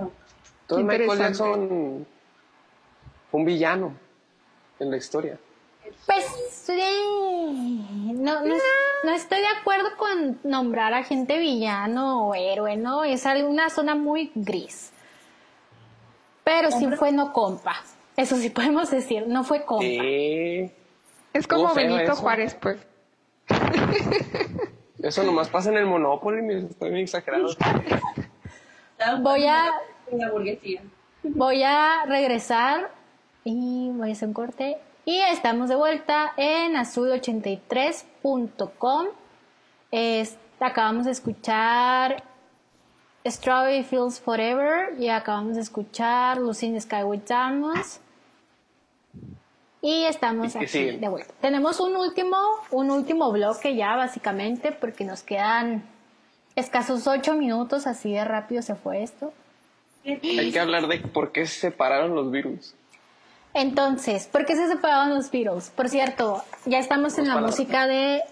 [0.00, 0.12] No.
[0.82, 1.18] Michael.
[1.18, 2.06] Jackson
[3.30, 3.94] fue un villano
[4.78, 5.38] en la historia.
[6.06, 6.26] Pues
[6.74, 8.12] sí.
[8.14, 8.54] No, no,
[9.04, 13.04] no estoy de acuerdo con nombrar a gente villano o héroe, ¿no?
[13.04, 14.92] Es una zona muy gris.
[16.44, 17.76] Pero sí fue no compa.
[18.16, 19.84] Eso sí podemos decir, no fue compa.
[19.86, 20.74] Eh,
[21.32, 22.16] Es como Benito eso.
[22.16, 22.78] Juárez, pues.
[25.02, 27.48] eso nomás pasa en el Monopoly, estoy bien exagerado.
[29.20, 29.70] Voy a,
[30.10, 30.82] La burguesía.
[31.22, 32.90] voy a regresar
[33.44, 34.76] y voy a hacer un corte.
[35.08, 39.06] Y estamos de vuelta en azul83.com.
[39.90, 42.22] Es- acabamos de escuchar
[43.26, 48.02] Strawberry Fields Forever y acabamos de escuchar Lucy in the Sky with Diamonds.
[49.80, 51.32] Y estamos ¿Y qué aquí de vuelta.
[51.40, 52.36] Tenemos un último,
[52.70, 55.84] un último bloque ya básicamente porque nos quedan
[56.54, 59.32] escasos ocho minutos, así de rápido se fue esto.
[60.04, 62.74] Hay que hablar de por qué se separaron los virus.
[63.54, 65.70] Entonces, ¿por qué se separaron los Beatles?
[65.74, 67.58] Por cierto, ya estamos en la palabras.
[67.58, 68.22] música de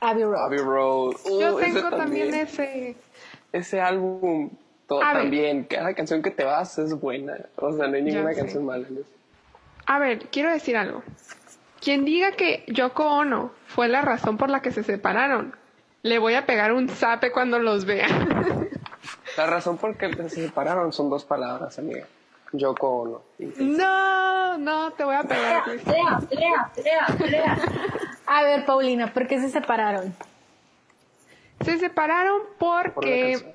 [0.00, 0.44] Abbey Road.
[0.46, 1.14] Abbey Road.
[1.24, 2.96] Uh, Yo ese tengo también ese.
[3.52, 4.50] ese álbum
[4.86, 5.64] todo, también.
[5.64, 7.36] Cada canción que te vas es buena.
[7.56, 8.40] O sea, no hay ninguna sé.
[8.40, 8.86] canción mala.
[8.86, 9.06] en eso.
[9.86, 11.02] A ver, quiero decir algo.
[11.80, 15.54] Quien diga que Yoko Ono fue la razón por la que se separaron,
[16.02, 18.08] le voy a pegar un zape cuando los vea.
[19.36, 22.06] La razón por qué se separaron son dos palabras, amiga.
[22.52, 23.22] Yoko Ono.
[23.58, 25.64] no, no, te voy a pegar.
[25.64, 26.18] Pelea,
[26.74, 27.58] pelea, pelea.
[28.26, 30.14] A ver, Paulina, ¿por qué se separaron?
[31.64, 33.54] Se separaron porque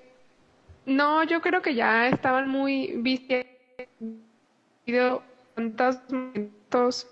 [0.85, 3.47] no, yo creo que ya estaban muy vistiendo
[5.55, 7.07] tantos momentos.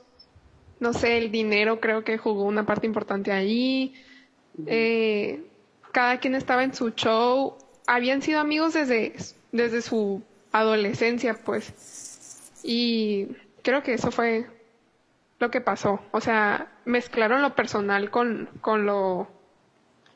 [0.80, 3.94] No sé, el dinero creo que jugó una parte importante ahí.
[4.66, 5.44] Eh,
[5.92, 7.58] cada quien estaba en su show.
[7.88, 9.14] Habían sido amigos desde,
[9.52, 10.22] desde su
[10.52, 11.74] adolescencia, pues.
[12.64, 13.28] Y
[13.62, 14.48] creo que eso fue
[15.40, 16.00] lo que pasó.
[16.12, 19.28] O sea, mezclaron lo personal con, con lo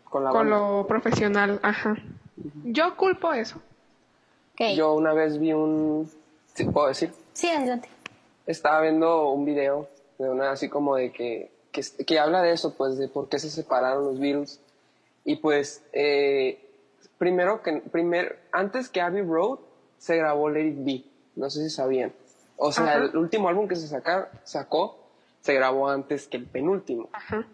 [0.06, 1.96] Con la con lo profesional, ajá.
[2.64, 3.62] Yo culpo eso.
[4.54, 4.76] Ok.
[4.76, 6.10] Yo una vez vi un...
[6.54, 7.14] ¿Sí puedo decir?
[7.34, 7.88] Sí, adelante.
[8.46, 12.74] Estaba viendo un video de una así como de que, que, que habla de eso,
[12.74, 14.60] pues de por qué se separaron los Beatles.
[15.24, 16.60] Y pues, eh,
[17.18, 19.60] primero que, primer, antes que Abbey Road,
[20.02, 21.04] se grabó Let It Be.
[21.36, 22.12] No sé si sabían.
[22.58, 22.96] O sea, Ajá.
[23.06, 24.98] el último álbum que se saca, sacó
[25.42, 27.10] se grabó antes que el penúltimo.
[27.14, 27.46] Ajá.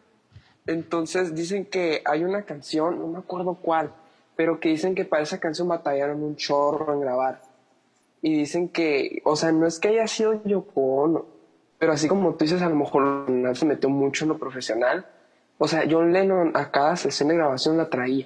[0.65, 3.91] Entonces dicen que hay una canción, no me acuerdo cuál,
[4.37, 7.41] pero que dicen que para esa canción batallaron un chorro en grabar.
[8.21, 11.25] Y dicen que, o sea, no es que haya sido Yoko Ono,
[11.77, 13.25] pero así como tú dices, a lo mejor
[13.55, 15.05] se metió mucho en lo profesional.
[15.57, 18.25] O sea, John Lennon a cada sesión de grabación la traía.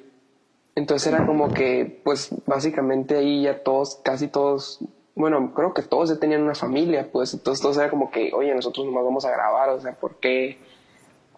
[0.76, 4.80] Entonces era como que, pues básicamente ahí ya todos, casi todos,
[5.15, 8.55] bueno, creo que todos ya tenían una familia, pues entonces todos era como que, oye,
[8.55, 10.57] nosotros nomás vamos a grabar, o sea, ¿por qué?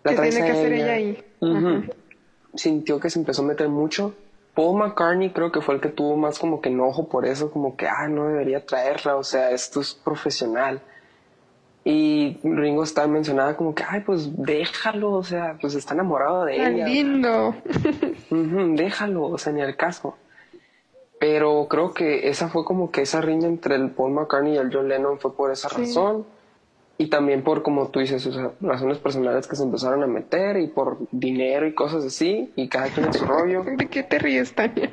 [0.04, 1.24] ¿Qué traes tiene que hacer ella ahí?
[2.54, 4.14] Sintió que se empezó a meter mucho.
[4.54, 7.76] Paul McCartney creo que fue el que tuvo más como que enojo por eso, como
[7.76, 10.82] que, ah, no debería traerla, o sea, esto es profesional.
[11.86, 16.56] Y Ringo Starr mencionaba como que, ay, pues déjalo, o sea, pues está enamorado de
[16.58, 16.86] Tan ella.
[16.86, 17.56] lindo.
[18.30, 20.16] Ujú, déjalo, o sea, ni al caso.
[21.20, 24.74] Pero creo que esa fue como que esa riña entre el Paul McCartney y el
[24.74, 26.26] John Lennon fue por esa razón.
[26.98, 30.58] Y también por, como tú dices, o sea, razones personales que se empezaron a meter
[30.58, 32.52] y por dinero y cosas así.
[32.56, 33.64] Y cada quien en su rollo.
[33.78, 34.90] ¿De qué te ríes, Tania?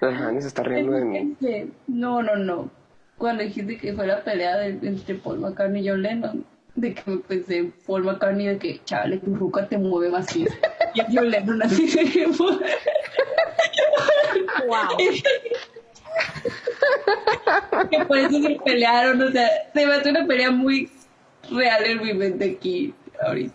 [0.00, 1.36] Ajá, se está riendo de mí.
[1.86, 2.68] No, no, no.
[3.22, 6.44] Cuando dijiste que fue la pelea de- entre Paul McCartney y John Lennon,
[6.74, 10.42] de que pensé en Paul McCartney de que, chale, tu ruca te mueve más Y
[10.42, 10.48] el
[11.14, 12.26] John Lennon así de
[14.66, 14.96] Wow.
[17.90, 20.90] que por eso se pelearon, o sea, se me hace una pelea muy
[21.48, 22.92] real en mi mente aquí
[23.24, 23.54] ahorita.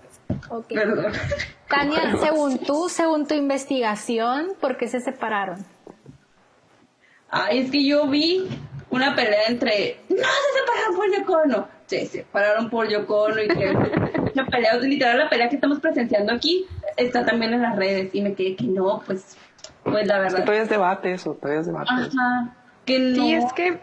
[0.69, 1.11] Perdón.
[1.67, 5.65] Tania, según tú, según tu investigación, ¿por qué se separaron?
[7.29, 8.47] Ah, es que yo vi
[8.97, 9.97] una pelea entre.
[10.09, 11.67] ¡No se separaron por Yoko Ono!
[11.85, 13.73] Se separaron por Yoko Ono y que
[14.33, 16.65] la pelea, literal, la pelea que estamos presenciando aquí
[16.97, 18.13] está también en las redes.
[18.13, 19.37] Y me quedé que no, pues,
[19.83, 20.41] pues la verdad.
[20.41, 21.89] todavía es debate eso, todavía es debate.
[21.89, 22.55] Ajá.
[22.85, 23.15] Que no.
[23.15, 23.79] Sí, es que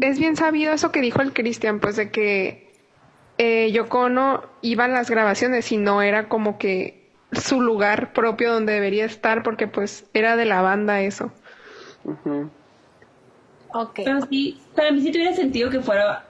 [0.00, 2.70] es bien sabido eso que dijo el Cristian, pues de que
[3.38, 8.52] eh, Yoko Ono iba a las grabaciones y no era como que su lugar propio
[8.52, 11.32] donde debería estar porque pues era de la banda eso.
[12.04, 12.50] Ujú.
[13.72, 14.00] Ok.
[14.04, 16.24] Pero sí, para mí sí tuviera sentido que fuera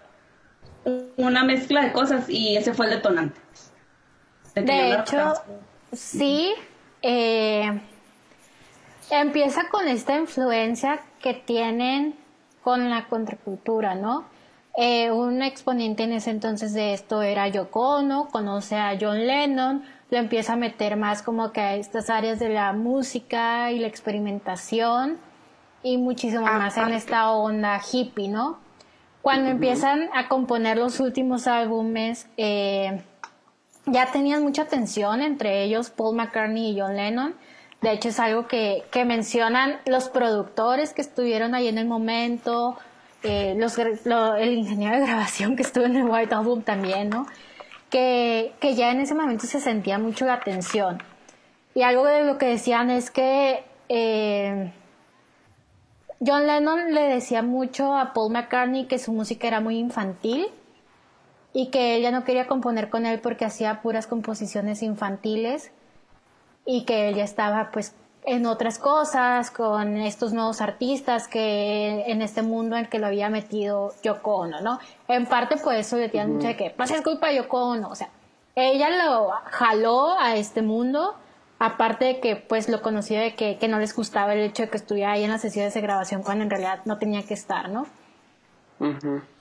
[1.16, 3.41] una mezcla de cosas y ese fue el detonante.
[4.55, 5.34] De hecho,
[5.93, 6.53] sí,
[7.03, 7.80] eh,
[9.11, 12.16] empieza con esta influencia que tienen
[12.62, 14.24] con la contracultura, ¿no?
[14.76, 19.84] Eh, un exponente en ese entonces de esto era Yoko Ono, conoce a John Lennon,
[20.11, 23.88] lo empieza a meter más como que a estas áreas de la música y la
[23.88, 25.18] experimentación
[25.83, 28.59] y muchísimo más en esta onda hippie, ¿no?
[29.22, 33.03] Cuando empiezan a componer los últimos álbumes, eh,
[33.87, 37.35] ya tenían mucha tensión entre ellos, Paul McCartney y John Lennon.
[37.83, 42.76] De hecho, es algo que, que mencionan los productores que estuvieron ahí en el momento,
[43.22, 47.26] eh, los, lo- el ingeniero de grabación que estuvo en el White Album también, ¿no?
[47.91, 51.03] Que, que ya en ese momento se sentía mucho la tensión.
[51.74, 54.72] Y algo de lo que decían es que eh,
[56.24, 60.48] John Lennon le decía mucho a Paul McCartney que su música era muy infantil
[61.54, 65.72] y que ella no quería componer con él porque hacía puras composiciones infantiles
[66.66, 67.94] y que él ya estaba pues
[68.24, 73.30] en otras cosas con estos nuevos artistas que en este mundo en que lo había
[73.30, 74.78] metido Yoko Ono, ¿no?
[75.08, 77.88] En parte por eso le tiran mucho de que pues es culpa de Yoko Ono,
[77.88, 78.10] o sea,
[78.54, 81.14] ella lo jaló a este mundo
[81.61, 84.70] aparte de que pues lo conocía de que, que no les gustaba el hecho de
[84.70, 87.68] que estuviera ahí en las sesiones de grabación cuando en realidad no tenía que estar,
[87.68, 87.86] ¿no?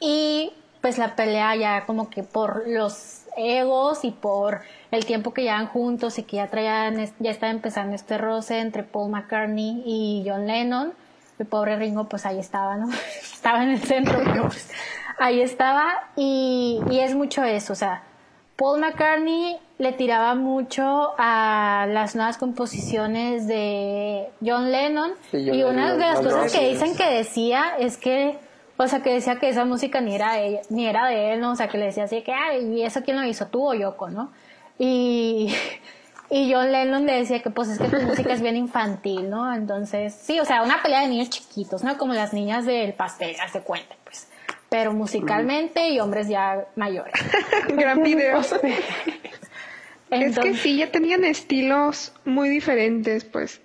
[0.01, 0.51] Y
[0.82, 4.59] pues la pelea ya como que por los egos y por
[4.91, 8.84] el tiempo que llevan juntos y que ya traían, ya estaba empezando este roce entre
[8.84, 10.93] Paul McCartney y John Lennon.
[11.39, 12.89] El pobre Ringo pues ahí estaba, ¿no?
[13.22, 14.70] estaba en el centro, pero pues
[15.20, 18.03] ahí estaba y, y es mucho eso, o sea,
[18.60, 25.64] Paul McCartney le tiraba mucho a las nuevas composiciones de John Lennon Sí, John y
[25.64, 28.38] una de las cosas que dicen que decía es que,
[28.78, 31.39] o sea, que decía que esa música ni era de, ella- ni era de él,
[31.39, 31.53] ¿no?
[31.53, 33.74] O sea, que le decía así que, ay, ¿y eso quién lo hizo, tú o
[33.74, 34.32] Yoko, no?
[34.78, 35.55] Y,
[36.30, 39.53] y John Lennon le decía que, pues, es que tu música es bien infantil, ¿no?
[39.53, 41.97] Entonces, sí, o sea, una pelea de niños chiquitos, ¿no?
[41.97, 44.28] Como las niñas del pastel, se cuenta, pues.
[44.70, 47.13] Pero musicalmente y hombres ya mayores.
[47.70, 48.39] Gran video.
[50.11, 53.61] es que sí, ya tenían estilos muy diferentes, pues.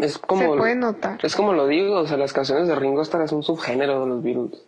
[0.00, 1.18] Es como, Se puede notar.
[1.22, 4.06] Es como lo digo, o sea, las canciones de Ringo Starr es un subgénero de
[4.06, 4.62] los Beatles.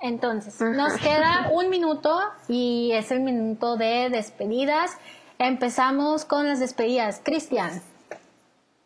[0.00, 4.98] Entonces, nos queda un minuto y es el minuto de despedidas.
[5.38, 7.20] Empezamos con las despedidas.
[7.22, 7.80] Cristian,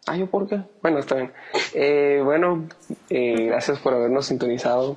[0.07, 0.62] Ah, ¿yo por qué?
[0.83, 1.33] Bueno, está bien.
[1.74, 2.66] Eh, bueno,
[3.11, 4.97] eh, gracias por habernos sintonizado.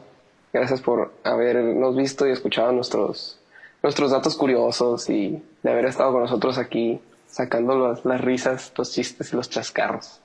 [0.54, 3.40] Gracias por habernos visto y escuchado nuestros,
[3.82, 8.92] nuestros datos curiosos y de haber estado con nosotros aquí sacando las, las risas, los
[8.92, 10.22] chistes y los chascarros.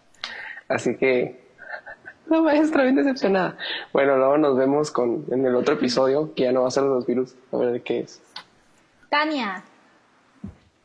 [0.69, 1.41] Así que,
[2.27, 3.57] la maestra bien decepcionada.
[3.95, 6.83] Bueno, luego nos vemos con, en el otro episodio, que ya no va a ser
[6.83, 8.21] los virus, a ver qué es.
[9.09, 9.65] Tania,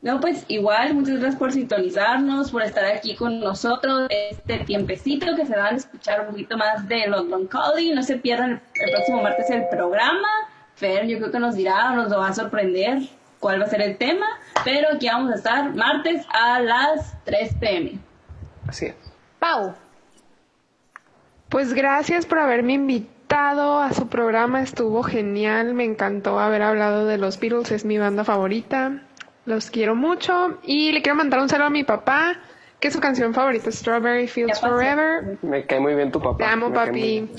[0.04, 5.45] No, pues igual, muchas gracias por sintonizarnos, por estar aquí con nosotros este tiempecito que
[5.45, 7.95] se van a escuchar un poquito más de London Calling.
[7.95, 10.28] No se pierdan el, el próximo martes el programa.
[10.76, 13.04] Fer, yo creo que nos dirá o nos lo va a sorprender
[13.39, 14.26] cuál va a ser el tema.
[14.66, 17.91] Pero aquí vamos a estar martes a las 3 pm.
[18.68, 18.95] Así es.
[19.39, 19.74] Pau,
[21.47, 27.18] Pues gracias por haberme invitado a su programa, estuvo genial, me encantó haber hablado de
[27.18, 29.01] los Beatles, es mi banda favorita,
[29.46, 32.39] los quiero mucho y le quiero mandar un saludo a mi papá,
[32.80, 34.60] que su canción favorita es Strawberry Fields.
[34.60, 35.38] Forever.
[35.41, 36.38] Me cae muy bien tu papá.
[36.38, 37.30] Te amo, me papi.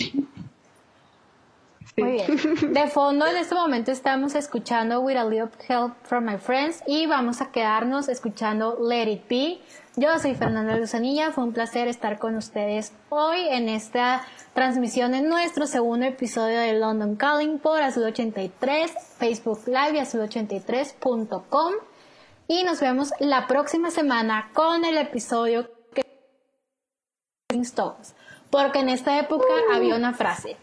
[1.97, 2.27] muy bien.
[2.73, 7.07] De fondo, en este momento estamos escuchando With a Little Help from My Friends y
[7.07, 9.59] vamos a quedarnos escuchando Let It Be.
[9.97, 15.29] Yo soy Fernanda Luzanilla, fue un placer estar con ustedes hoy en esta transmisión en
[15.29, 21.75] nuestro segundo episodio de London Calling por Azul 83, Facebook Live y azul83.com.
[22.47, 26.05] Y nos vemos la próxima semana con el episodio que
[27.51, 28.15] Rolling Stones.
[28.51, 30.57] Porque en esta época había una frase.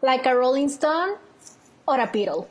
[0.00, 1.12] Like a Rolling Stone
[1.84, 2.46] or a Beatle.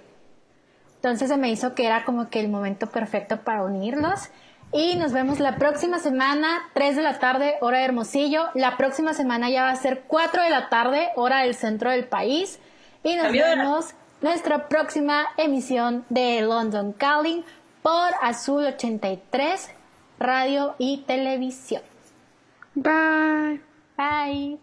[0.98, 4.30] Entonces se me hizo que era como que el momento perfecto para unirlos.
[4.72, 8.50] Y nos vemos la próxima semana, 3 de la tarde, hora de Hermosillo.
[8.54, 12.06] La próxima semana ya va a ser 4 de la tarde, hora del centro del
[12.06, 12.60] país.
[13.04, 17.44] Y nos vemos nuestra próxima emisión de London Calling
[17.82, 19.72] por Azul 83,
[20.20, 21.82] radio y televisión.
[22.76, 23.62] Bye.
[23.98, 24.60] Bye.